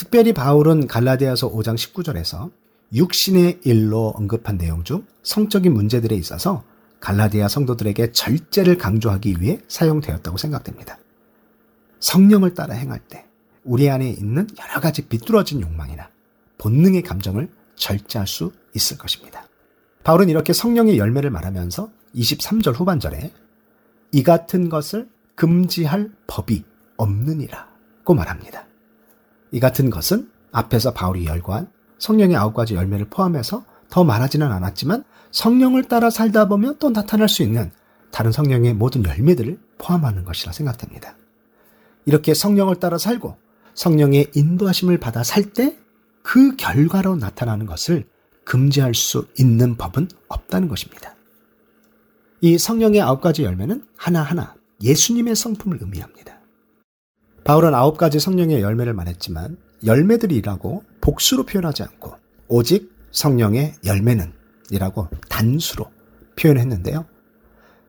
특별히 0.03 0.33
바울은 0.33 0.89
갈라디아서 0.89 1.53
5장 1.53 1.77
19절에서 1.77 2.51
육신의 2.93 3.61
일로 3.63 4.13
언급한 4.17 4.59
내용 4.59 4.83
중 4.83 5.07
성적인 5.23 5.73
문제들에 5.73 6.17
있어서 6.17 6.65
갈라디아 6.99 7.47
성도들에게 7.47 8.11
절제를 8.11 8.79
강조하기 8.79 9.37
위해 9.39 9.61
사용되었다고 9.69 10.39
생각됩니다. 10.39 10.99
성령을 12.01 12.55
따라 12.55 12.75
행할 12.75 12.99
때 12.99 13.27
우리 13.63 13.89
안에 13.89 14.11
있는 14.11 14.49
여러 14.59 14.81
가지 14.81 15.07
비뚤어진 15.07 15.61
욕망이나 15.61 16.11
본능의 16.59 17.03
감정을 17.03 17.49
절제할 17.77 18.27
수 18.27 18.53
있을 18.75 18.99
것입니다. 18.99 19.47
바울은 20.03 20.29
이렇게 20.29 20.53
성령의 20.53 20.99
열매를 20.99 21.31
말하면서 21.31 21.93
23절 22.17 22.75
후반절에 22.75 23.33
이 24.11 24.23
같은 24.25 24.69
것을 24.69 25.09
금지할 25.37 26.11
법이 26.27 26.65
없느니라고 26.97 28.15
말합니다. 28.15 28.67
이 29.53 29.61
같은 29.61 29.91
것은 29.91 30.31
앞에서 30.51 30.93
바울이 30.93 31.27
열거한 31.27 31.71
성령의 31.99 32.37
아홉 32.37 32.55
가지 32.55 32.75
열매를 32.75 33.07
포함해서 33.09 33.65
더 33.89 34.05
말하지는 34.05 34.51
않았지만 34.51 35.05
성령을 35.31 35.85
따라 35.85 36.11
살다 36.11 36.49
보면 36.49 36.77
또 36.79 36.91
나타날 36.91 37.29
수 37.29 37.43
있는 37.43 37.71
다른 38.11 38.33
성령의 38.33 38.75
모든 38.75 39.05
열매들을 39.05 39.59
포함하는 39.79 40.25
것이라 40.25 40.53
생각됩니다. 40.53 41.17
이렇게 42.05 42.35
성령을 42.35 42.77
따라 42.77 42.99
살고 42.99 43.37
성령의 43.75 44.33
인도하심을 44.35 44.99
받아 44.99 45.23
살 45.23 45.53
때 45.53 45.83
그 46.23 46.57
결과로 46.57 47.17
나타나는 47.17 47.67
것을 47.67 48.05
금지할 48.45 48.95
수 48.95 49.27
있는 49.39 49.77
법은 49.77 50.09
없다는 50.29 50.69
것입니다. 50.69 51.15
이 52.41 52.59
성령의 52.59 53.01
아홉 53.01 53.21
가지 53.21 53.45
열매는 53.45 53.85
하나하나 53.97 54.55
예수님의 54.83 55.37
성품을 55.37 55.79
의미합니다. 55.81 56.41
바울은 57.45 57.75
아홉 57.75 57.99
가지 57.99 58.21
성령의 58.21 58.63
열매를 58.63 58.95
말했지만 58.95 59.57
열매들이라고 59.85 60.85
복수로 61.01 61.45
표현하지 61.45 61.83
않고 61.83 62.15
오직 62.49 62.93
성령의 63.11 63.75
열매는 63.85 64.33
이라고 64.71 65.09
단수로 65.29 65.87
표현했는데요. 66.37 67.05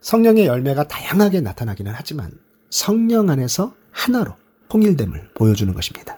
성령의 0.01 0.47
열매가 0.47 0.87
다양하게 0.87 1.41
나타나기는 1.41 1.91
하지만 1.95 2.31
성령 2.69 3.29
안에서 3.29 3.73
하나로 3.91 4.33
통일됨을 4.69 5.29
보여주는 5.35 5.71
것입니다. 5.73 6.17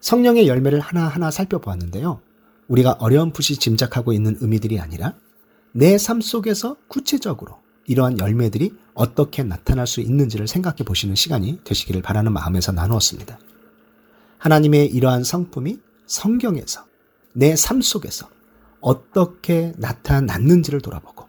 성령의 0.00 0.48
열매를 0.48 0.80
하나하나 0.80 1.30
살펴보았는데요. 1.30 2.20
우리가 2.68 2.92
어렴풋이 3.00 3.56
짐작하고 3.56 4.12
있는 4.12 4.36
의미들이 4.40 4.78
아니라 4.80 5.14
내 5.72 5.96
삶 5.98 6.20
속에서 6.20 6.76
구체적으로 6.88 7.59
이러한 7.86 8.18
열매들이 8.18 8.74
어떻게 8.94 9.42
나타날 9.42 9.86
수 9.86 10.00
있는지를 10.00 10.46
생각해 10.46 10.78
보시는 10.84 11.14
시간이 11.14 11.60
되시기를 11.64 12.02
바라는 12.02 12.32
마음에서 12.32 12.72
나누었습니다. 12.72 13.38
하나님의 14.38 14.86
이러한 14.86 15.24
성품이 15.24 15.78
성경에서 16.06 16.84
내 17.32 17.54
삶 17.54 17.80
속에서 17.82 18.28
어떻게 18.80 19.72
나타났는지를 19.76 20.80
돌아보고 20.80 21.28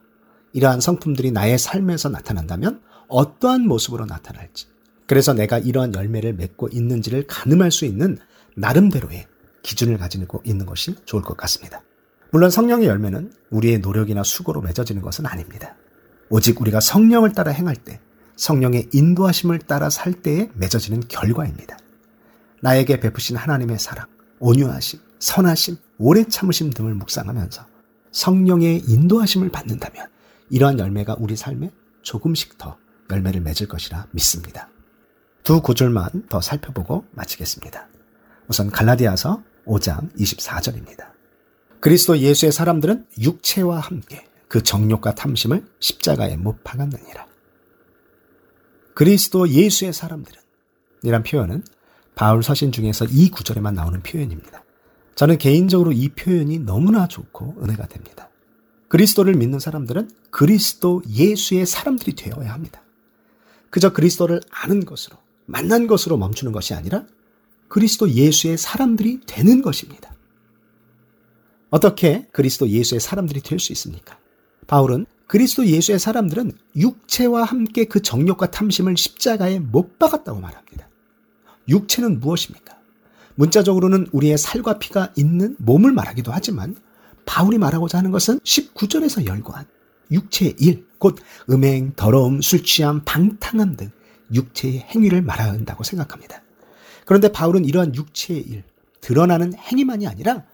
이러한 0.54 0.82
성품들이 0.82 1.32
나의 1.32 1.58
삶에서 1.58 2.10
나타난다면 2.10 2.82
어떠한 3.08 3.68
모습으로 3.68 4.06
나타날지 4.06 4.68
그래서 5.06 5.34
내가 5.34 5.60
이러한 5.60 5.94
열매를 5.94 6.34
맺고 6.34 6.70
있는지를 6.72 7.28
가늠할 7.28 7.72
수 7.72 7.86
있는 7.86 8.18
나름대로의 8.56 9.28
기준을 9.62 9.98
가지고 9.98 10.42
있는 10.46 10.66
것이 10.66 10.96
좋을 11.06 11.22
것 11.22 11.38
같습니다. 11.38 11.84
물론 12.32 12.50
성령의 12.50 12.88
열매는 12.88 13.34
우리의 13.50 13.80
노력이나 13.80 14.24
수고로 14.24 14.62
맺어지는 14.62 15.02
것은 15.02 15.26
아닙니다. 15.26 15.76
오직 16.32 16.62
우리가 16.62 16.80
성령을 16.80 17.34
따라 17.34 17.52
행할 17.52 17.76
때, 17.76 18.00
성령의 18.38 18.90
인도하심을 18.94 19.60
따라 19.60 19.90
살 19.90 20.14
때에 20.14 20.50
맺어지는 20.56 21.02
결과입니다. 21.10 21.78
나에게 22.62 23.02
베푸신 23.02 23.36
하나님의 23.36 23.78
사랑, 23.78 24.08
온유하심, 24.40 25.00
선하심, 25.20 25.76
오래 25.98 26.24
참으심 26.24 26.72
등을 26.72 26.96
묵상하면서 26.96 27.66
성령의 28.12 28.84
인도하심을 28.88 29.50
받는다면 29.50 30.08
이러한 30.50 30.80
열매가 30.80 31.18
우리 31.20 31.36
삶에 31.36 31.70
조금씩 32.02 32.58
더 32.58 32.78
열매를 33.10 33.42
맺을 33.42 33.68
것이라 33.68 34.08
믿습니다. 34.12 34.70
두 35.44 35.62
구절만 35.62 36.28
더 36.30 36.40
살펴보고 36.40 37.06
마치겠습니다. 37.12 37.88
우선 38.48 38.70
갈라디아서 38.70 39.44
5장 39.66 40.16
24절입니다. 40.18 41.12
그리스도 41.82 42.18
예수의 42.18 42.54
사람들은 42.54 43.06
육체와 43.20 43.80
함께 43.80 44.31
그 44.52 44.62
정욕과 44.62 45.16
탐심을 45.16 45.66
십자가에 45.80 46.36
못 46.36 46.62
박았느니라. 46.66 47.26
그리스도 48.94 49.48
예수의 49.48 49.94
사람들은 49.94 50.42
이란 51.04 51.24
표현은 51.24 51.64
바울 52.16 52.44
서신 52.44 52.74
중에서 52.74 53.06
이 53.06 53.30
구절에만 53.30 53.76
나오는 53.76 54.04
표현입니다. 54.04 54.66
저는 55.16 55.38
개인적으로 55.38 55.94
이 55.94 56.10
표현이 56.10 56.60
너무나 56.60 57.08
좋고 57.08 57.64
은혜가 57.64 57.88
됩니다. 57.88 58.30
그리스도를 58.90 59.36
믿는 59.36 59.60
사람들은 59.60 60.10
그리스도 60.32 61.02
예수의 61.08 61.66
사람들이 61.66 62.18
되어야 62.18 62.52
합니다. 62.52 62.84
그저 63.70 63.94
그리스도를 63.94 64.42
아는 64.50 64.84
것으로, 64.84 65.16
만난 65.46 65.88
것으로 65.88 66.18
멈추는 66.18 66.52
것이 66.52 66.74
아니라 66.74 67.06
그리스도 67.70 68.12
예수의 68.12 68.58
사람들이 68.58 69.22
되는 69.26 69.62
것입니다. 69.62 70.14
어떻게 71.70 72.28
그리스도 72.34 72.68
예수의 72.68 73.00
사람들이 73.00 73.40
될 73.40 73.58
수 73.58 73.72
있습니까? 73.72 74.20
바울은 74.72 75.06
그리스도 75.28 75.66
예수의 75.66 76.00
사람들은 76.00 76.54
육체와 76.78 77.44
함께 77.44 77.84
그 77.84 78.02
정욕과 78.02 78.52
탐심을 78.52 78.96
십자가에 78.96 79.60
못 79.60 80.00
박았다고 80.00 80.40
말합니다. 80.40 80.88
육체는 81.68 82.22
무엇입니까? 82.22 82.78
문자적으로는 83.36 84.08
우리의 84.14 84.38
살과 84.38 84.80
피가 84.80 85.12
있는 85.18 85.58
몸을 85.60 85.92
말하기도 85.92 86.32
하지만 86.32 86.78
바울이 87.26 87.58
말하고자 87.58 87.98
하는 87.98 88.12
것은 88.12 88.40
19절에서 88.40 89.26
열거한 89.26 89.66
육체의 90.10 90.56
일, 90.60 90.88
곧 91.00 91.18
음행, 91.50 91.92
더러움, 91.98 92.42
술 92.42 92.64
취함, 92.64 93.02
방탕함 93.04 93.76
등 93.76 93.92
육체의 94.34 94.80
행위를 94.80 95.22
말한다고 95.22 95.84
생각합니다. 95.84 96.42
그런데 97.06 97.30
바울은 97.30 97.66
이러한 97.66 97.94
육체의 97.94 98.40
일, 98.42 98.64
드러나는 99.02 99.54
행위만이 99.54 100.08
아니라 100.08 100.46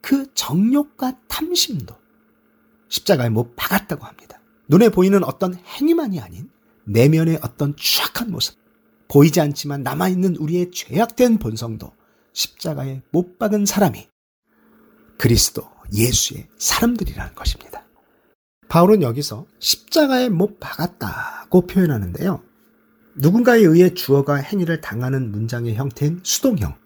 그 0.00 0.26
정욕과 0.34 1.18
탐심도 1.28 1.99
십자가에 2.90 3.30
못 3.30 3.56
박았다고 3.56 4.04
합니다. 4.04 4.40
눈에 4.68 4.90
보이는 4.90 5.24
어떤 5.24 5.54
행위만이 5.54 6.20
아닌 6.20 6.50
내면의 6.84 7.40
어떤 7.42 7.74
추악한 7.76 8.30
모습, 8.30 8.56
보이지 9.08 9.40
않지만 9.40 9.82
남아있는 9.82 10.36
우리의 10.36 10.70
죄악된 10.70 11.38
본성도 11.38 11.92
십자가에 12.32 13.02
못 13.10 13.38
박은 13.38 13.66
사람이 13.66 14.08
그리스도 15.18 15.68
예수의 15.92 16.48
사람들이라는 16.58 17.34
것입니다. 17.34 17.84
바울은 18.68 19.02
여기서 19.02 19.46
십자가에 19.58 20.28
못 20.28 20.60
박았다고 20.60 21.66
표현하는데요. 21.66 22.42
누군가에 23.16 23.60
의해 23.60 23.92
주어가 23.92 24.36
행위를 24.36 24.80
당하는 24.80 25.32
문장의 25.32 25.74
형태인 25.74 26.20
수동형, 26.22 26.76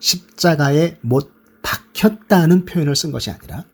십자가에 0.00 0.98
못 1.02 1.30
박혔다는 1.62 2.64
표현을 2.64 2.96
쓴 2.96 3.12
것이 3.12 3.30
아니라 3.30 3.64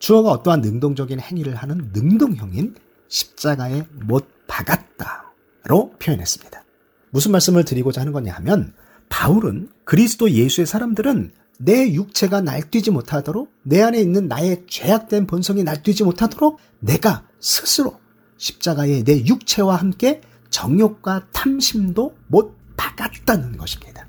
주어가 0.00 0.30
어떠한 0.30 0.62
능동적인 0.62 1.20
행위를 1.20 1.54
하는 1.54 1.90
능동형인 1.92 2.74
십자가에 3.08 3.86
못 3.92 4.26
박았다로 4.48 5.92
표현했습니다. 6.00 6.64
무슨 7.10 7.32
말씀을 7.32 7.64
드리고자 7.64 8.00
하는 8.00 8.12
거냐 8.12 8.32
하면 8.36 8.72
바울은 9.08 9.68
그리스도 9.84 10.30
예수의 10.30 10.66
사람들은 10.66 11.32
내 11.58 11.92
육체가 11.92 12.40
날뛰지 12.40 12.90
못하도록 12.90 13.52
내 13.62 13.82
안에 13.82 14.00
있는 14.00 14.26
나의 14.26 14.64
죄악된 14.66 15.26
본성이 15.26 15.62
날뛰지 15.62 16.04
못하도록 16.04 16.58
내가 16.78 17.26
스스로 17.38 18.00
십자가에 18.38 19.04
내 19.04 19.26
육체와 19.26 19.76
함께 19.76 20.22
정욕과 20.48 21.26
탐심도 21.32 22.16
못 22.28 22.56
박았다는 22.78 23.58
것입니다. 23.58 24.06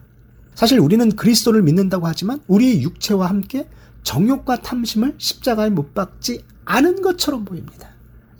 사실 0.55 0.79
우리는 0.79 1.13
그리스도를 1.15 1.61
믿는다고 1.63 2.07
하지만 2.07 2.39
우리의 2.47 2.81
육체와 2.83 3.27
함께 3.27 3.67
정욕과 4.03 4.61
탐심을 4.61 5.15
십자가에 5.17 5.69
못 5.69 5.93
박지 5.93 6.43
않은 6.65 7.01
것처럼 7.01 7.45
보입니다. 7.45 7.89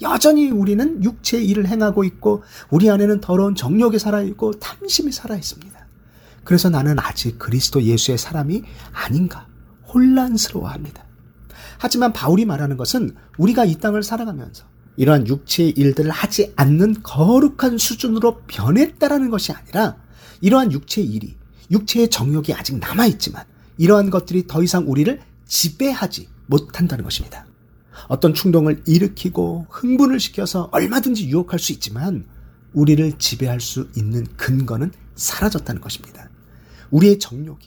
여전히 0.02 0.50
우리는 0.50 1.04
육체의 1.04 1.46
일을 1.48 1.68
행하고 1.68 2.04
있고 2.04 2.44
우리 2.70 2.90
안에는 2.90 3.22
더러운 3.22 3.56
정욕이 3.56 4.00
살아있고 4.00 4.54
탐심이 4.54 5.12
살아있습니다. 5.12 5.80
그래서 6.44 6.70
나는 6.70 6.98
아직 7.00 7.38
그리스도 7.38 7.84
예수의 7.84 8.18
사람이 8.18 8.64
아닌가 8.92 9.48
혼란스러워합니다. 9.94 11.06
하지만 11.78 12.14
바울이 12.14 12.46
말하는 12.46 12.78
것은 12.78 13.16
우리가 13.38 13.66
이 13.66 13.76
땅을 13.76 14.04
살아가면서 14.04 14.66
이러한 14.98 15.28
육체의 15.28 15.72
일들을 15.72 16.12
하지 16.12 16.54
않는 16.56 17.02
거룩한 17.04 17.78
수준으로 17.78 18.42
변했다라는 18.48 19.30
것이 19.30 19.52
아니라 19.52 19.98
이러한 20.42 20.72
육체의 20.72 21.08
일이 21.08 21.38
육체의 21.70 22.10
정욕이 22.10 22.54
아직 22.54 22.78
남아있지만 22.78 23.46
이러한 23.78 24.10
것들이 24.10 24.46
더 24.48 24.62
이상 24.62 24.86
우리를 24.88 25.20
지배하지 25.52 26.30
못한다는 26.48 27.04
것입니다. 27.04 27.46
어떤 28.08 28.34
충동을 28.34 28.84
일으키고 28.88 29.68
흥분을 29.70 30.20
시켜서 30.20 30.70
얼마든지 30.72 31.28
유혹할 31.28 31.60
수 31.60 31.74
있지만 31.74 32.26
우리를 32.74 33.18
지배할 33.18 33.60
수 33.60 33.90
있는 33.98 34.26
근거는 34.38 34.94
사라졌다는 35.16 35.82
것입니다. 35.82 36.30
우리의 36.90 37.20
정욕이, 37.20 37.60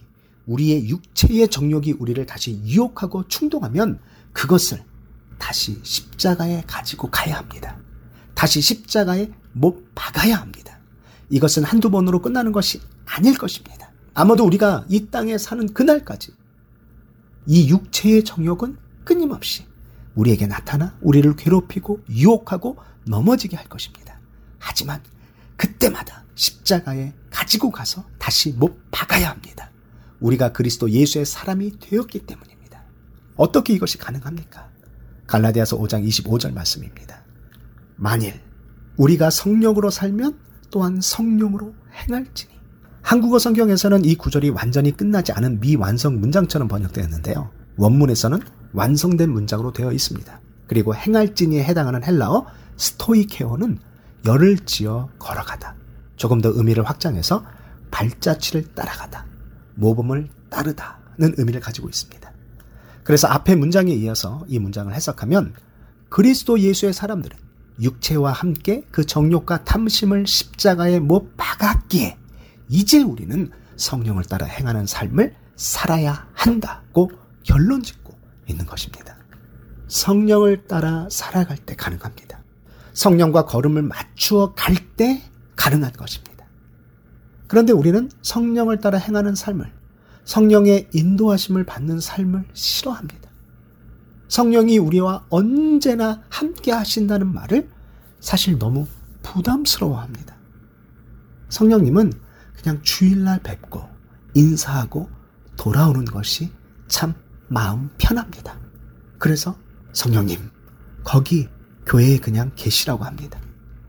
우리의 0.47 0.89
육체의 0.89 1.49
정욕이 1.49 1.93
우리를 1.99 2.25
다시 2.25 2.59
유혹하고 2.65 3.29
충동하면 3.29 4.01
그것을 4.33 4.83
다시 5.39 5.79
십자가에 5.83 6.63
가지고 6.67 7.11
가야 7.11 7.37
합니다. 7.37 7.79
다시 8.35 8.63
십자가에 8.63 9.31
못 9.53 9.95
박아야 9.95 10.37
합니다. 10.37 10.81
이것은 11.29 11.65
한두 11.65 11.91
번으로 11.91 12.23
끝나는 12.23 12.51
것이 12.51 12.81
아닐 13.05 13.37
것입니다. 13.37 13.93
아마도 14.15 14.45
우리가 14.47 14.87
이 14.89 15.07
땅에 15.11 15.37
사는 15.37 15.67
그날까지 15.75 16.33
이 17.47 17.69
육체의 17.69 18.25
정욕은 18.25 18.77
끊임없이 19.05 19.67
우리에게 20.15 20.47
나타나 20.47 20.97
우리를 21.01 21.35
괴롭히고 21.37 22.05
유혹하고 22.09 22.79
넘어지게 23.07 23.57
할 23.57 23.69
것입니다. 23.69 24.19
하지만 24.59 25.03
그때마다 25.57 26.25
십자가에 26.35 27.13
가지고 27.31 27.71
가서 27.71 28.05
다시 28.19 28.53
못 28.53 28.91
박아야 28.91 29.31
합니다. 29.31 29.71
우리가 30.21 30.53
그리스도 30.53 30.91
예수의 30.91 31.27
사람이 31.27 31.79
되었기 31.81 32.21
때문입니다. 32.21 32.83
어떻게 33.37 33.75
이것이 33.75 33.99
가능합니까? 33.99 34.71
갈라디아서 35.27 35.79
5장 35.79 36.07
25절 36.07 36.53
말씀입니다. 36.53 37.25
만일 37.97 38.41
우리가 38.97 39.31
성령으로 39.31 39.91
살면 39.91 40.39
또한 40.71 41.01
성령으로 41.01 41.75
행할지니 41.93 42.54
한국어 43.05 43.39
성경에서는 43.39 44.07
이 44.07 44.15
구절이 44.15 44.49
완전히 44.49 44.91
끝나지 44.91 45.31
않은 45.33 45.61
미완성 45.61 46.21
문장처럼 46.21 46.69
번역되었는데요. 46.69 47.51
원문에서는 47.77 48.41
완성된 48.73 49.31
문장으로 49.31 49.75
되어 49.75 49.93
있습니다. 49.93 50.41
그리고 50.67 50.95
행할진이에 50.95 51.63
해당하는 51.63 52.03
헬라어 52.03 52.47
스토이케어는 52.79 53.79
열을 54.25 54.61
지어 54.61 55.11
걸어가다. 55.19 55.77
조금 56.17 56.41
더 56.41 56.49
의미를 56.49 56.85
확장해서 56.85 57.45
발자취를 57.91 58.75
따라가다. 58.75 59.27
모범을 59.75 60.31
따르다는 60.49 61.35
의미를 61.37 61.61
가지고 61.61 61.91
있습니다. 61.91 62.33
그래서 63.03 63.29
앞에 63.29 63.55
문장에 63.55 63.93
이어서 63.93 64.47
이 64.49 64.59
문장을 64.59 64.93
해석하면 64.95 65.53
그리스도 66.09 66.59
예수의 66.59 66.95
사람들은 66.95 67.37
육체와 67.83 68.33
함께 68.33 68.83
그 68.91 69.05
정욕과 69.05 69.65
탐심을 69.65 70.27
십자가에 70.27 71.01
못 71.01 71.37
박았기에 71.37 72.24
이제 72.69 73.03
우리는 73.03 73.51
성령을 73.77 74.25
따라 74.25 74.47
행하는 74.47 74.87
삶을 74.87 75.35
살아야 75.57 76.29
한다고 76.33 77.11
결론 77.43 77.83
짓고 77.83 78.15
있는 78.49 78.67
것입니다. 78.67 79.17
성령을 79.89 80.67
따라 80.67 81.09
살아갈 81.11 81.57
때 81.59 81.75
가능합니다. 81.77 82.43
성령과 82.93 83.45
걸음을 83.45 83.83
맞추어 83.83 84.55
갈 84.55 84.77
때 84.97 85.23
가능한 85.57 85.93
것입니다. 85.93 86.47
그런데 87.47 87.73
우리는 87.73 88.11
성령을 88.23 88.79
따라 88.79 88.99
행하는 88.99 89.35
삶을, 89.35 89.73
성령의 90.25 90.89
인도하심을 90.93 91.65
받는 91.65 92.01
삶을 92.01 92.45
싫어합니다. 92.53 93.31
성령이 94.29 94.79
우리와 94.79 95.27
언제나 95.29 96.23
함께 96.29 96.73
하신다는 96.73 97.33
말을 97.33 97.69
사실 98.21 98.59
너무 98.59 98.87
부담스러워 99.23 99.99
합니다. 99.99 100.37
성령님은 101.51 102.13
그냥 102.65 102.81
주일날 102.83 103.41
뵙고 103.43 103.87
인사하고 104.33 105.11
돌아오는 105.59 106.03
것이 106.07 106.51
참 106.89 107.13
마음 107.49 107.91
편합니다. 107.99 108.59
그래서 109.19 109.55
성령님, 109.93 110.51
거기 111.05 111.47
교회에 111.85 112.17
그냥 112.19 112.53
계시라고 112.57 113.05
합니다. 113.05 113.39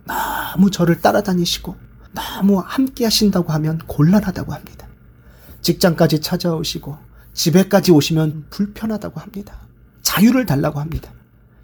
너무 0.05 0.69
저를 0.71 0.99
따라다니시고 0.99 1.77
너무 2.13 2.59
함께 2.59 3.05
하신다고 3.05 3.53
하면 3.53 3.77
곤란하다고 3.87 4.53
합니다. 4.53 4.89
직장까지 5.61 6.19
찾아오시고 6.19 6.97
집에까지 7.31 7.93
오시면 7.93 8.47
불편하다고 8.49 9.21
합니다. 9.21 9.57
자유를 10.01 10.45
달라고 10.45 10.81
합니다. 10.81 11.13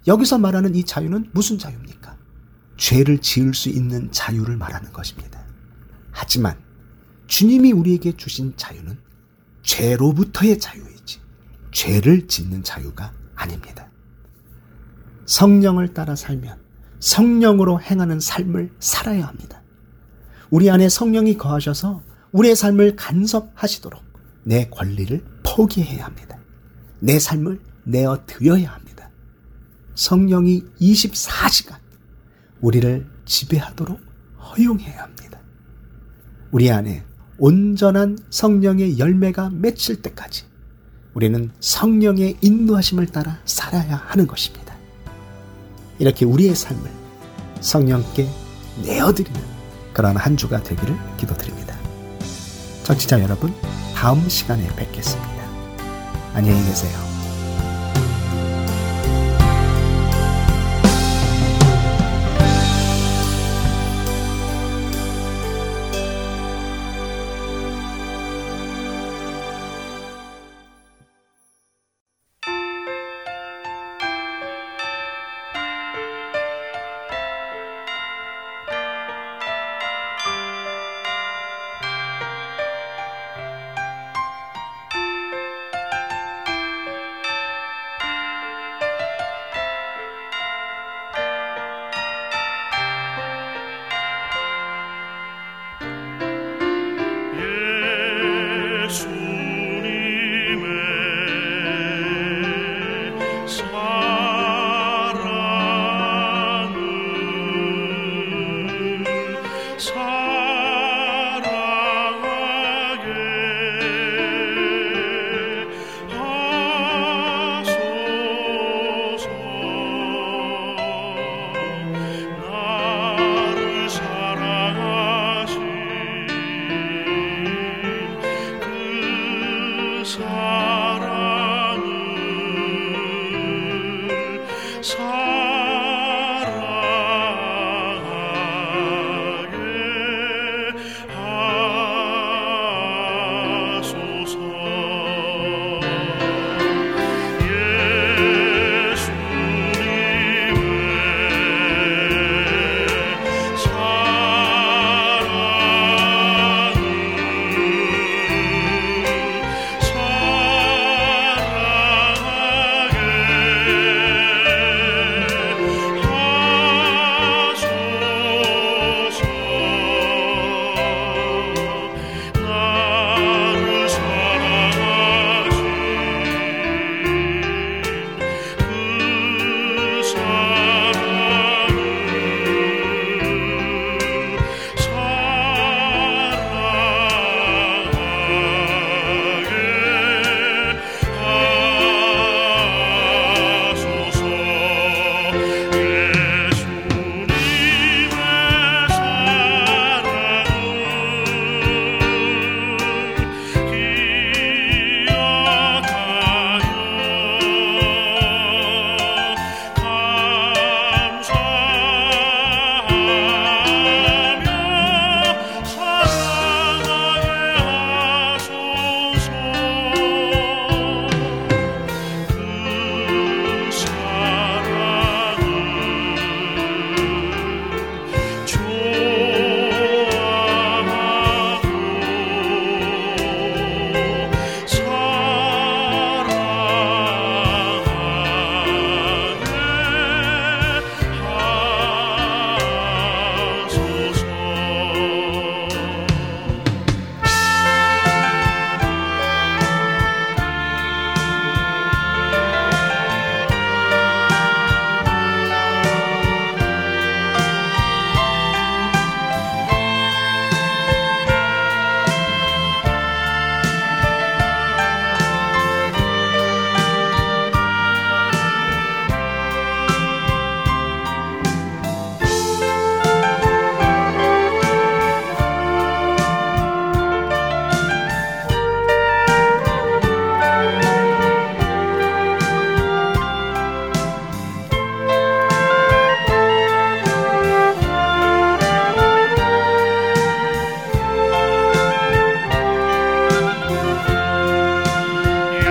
여기서 0.06 0.38
말하는 0.38 0.74
이 0.74 0.84
자유는 0.84 1.28
무슨 1.32 1.58
자유입니까? 1.58 2.16
죄를 2.78 3.18
지을 3.18 3.52
수 3.52 3.68
있는 3.68 4.10
자유를 4.10 4.56
말하는 4.56 4.92
것입니다. 4.92 5.44
하지만 6.10 6.56
주님이 7.32 7.72
우리에게 7.72 8.14
주신 8.14 8.52
자유는 8.58 8.98
죄로부터의 9.62 10.58
자유이지 10.58 11.18
죄를 11.70 12.28
짓는 12.28 12.62
자유가 12.62 13.14
아닙니다. 13.34 13.88
성령을 15.24 15.94
따라 15.94 16.14
살면 16.14 16.60
성령으로 17.00 17.80
행하는 17.80 18.20
삶을 18.20 18.74
살아야 18.80 19.26
합니다. 19.26 19.62
우리 20.50 20.68
안에 20.68 20.90
성령이 20.90 21.38
거하셔서 21.38 22.02
우리의 22.32 22.54
삶을 22.54 22.96
간섭하시도록 22.96 24.02
내 24.44 24.68
권리를 24.68 25.24
포기해야 25.42 26.04
합니다. 26.04 26.38
내 27.00 27.18
삶을 27.18 27.62
내어 27.84 28.26
드려야 28.26 28.74
합니다. 28.74 29.08
성령이 29.94 30.64
24시간 30.78 31.78
우리를 32.60 33.10
지배하도록 33.24 33.98
허용해야 34.38 35.02
합니다. 35.02 35.40
우리 36.50 36.70
안에 36.70 37.06
온전한 37.44 38.16
성령의 38.30 39.00
열매가 39.00 39.50
맺힐 39.50 40.00
때까지 40.00 40.44
우리는 41.12 41.50
성령의 41.58 42.36
인도하심을 42.40 43.06
따라 43.06 43.40
살아야 43.44 43.96
하는 43.96 44.28
것입니다. 44.28 44.76
이렇게 45.98 46.24
우리의 46.24 46.54
삶을 46.54 46.88
성령께 47.60 48.28
내어드리는 48.84 49.40
그런 49.92 50.16
한 50.16 50.36
주가 50.36 50.62
되기를 50.62 50.94
기도드립니다. 51.16 51.76
청취자 52.84 53.20
여러분, 53.20 53.52
다음 53.92 54.28
시간에 54.28 54.64
뵙겠습니다. 54.76 55.42
안녕히 56.34 56.64
계세요. 56.64 57.11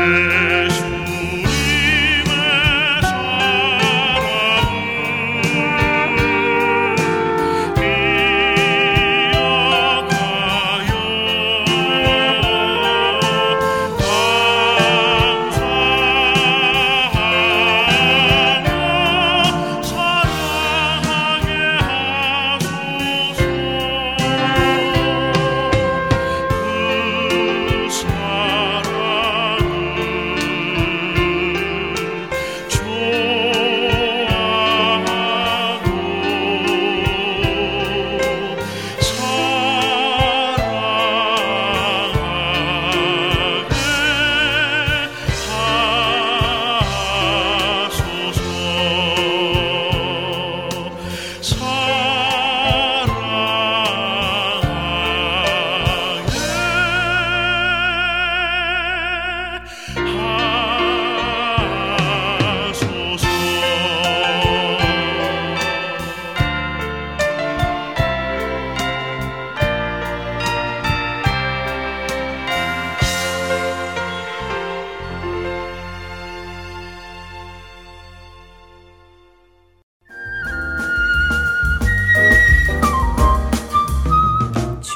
Yeah. 0.01 0.40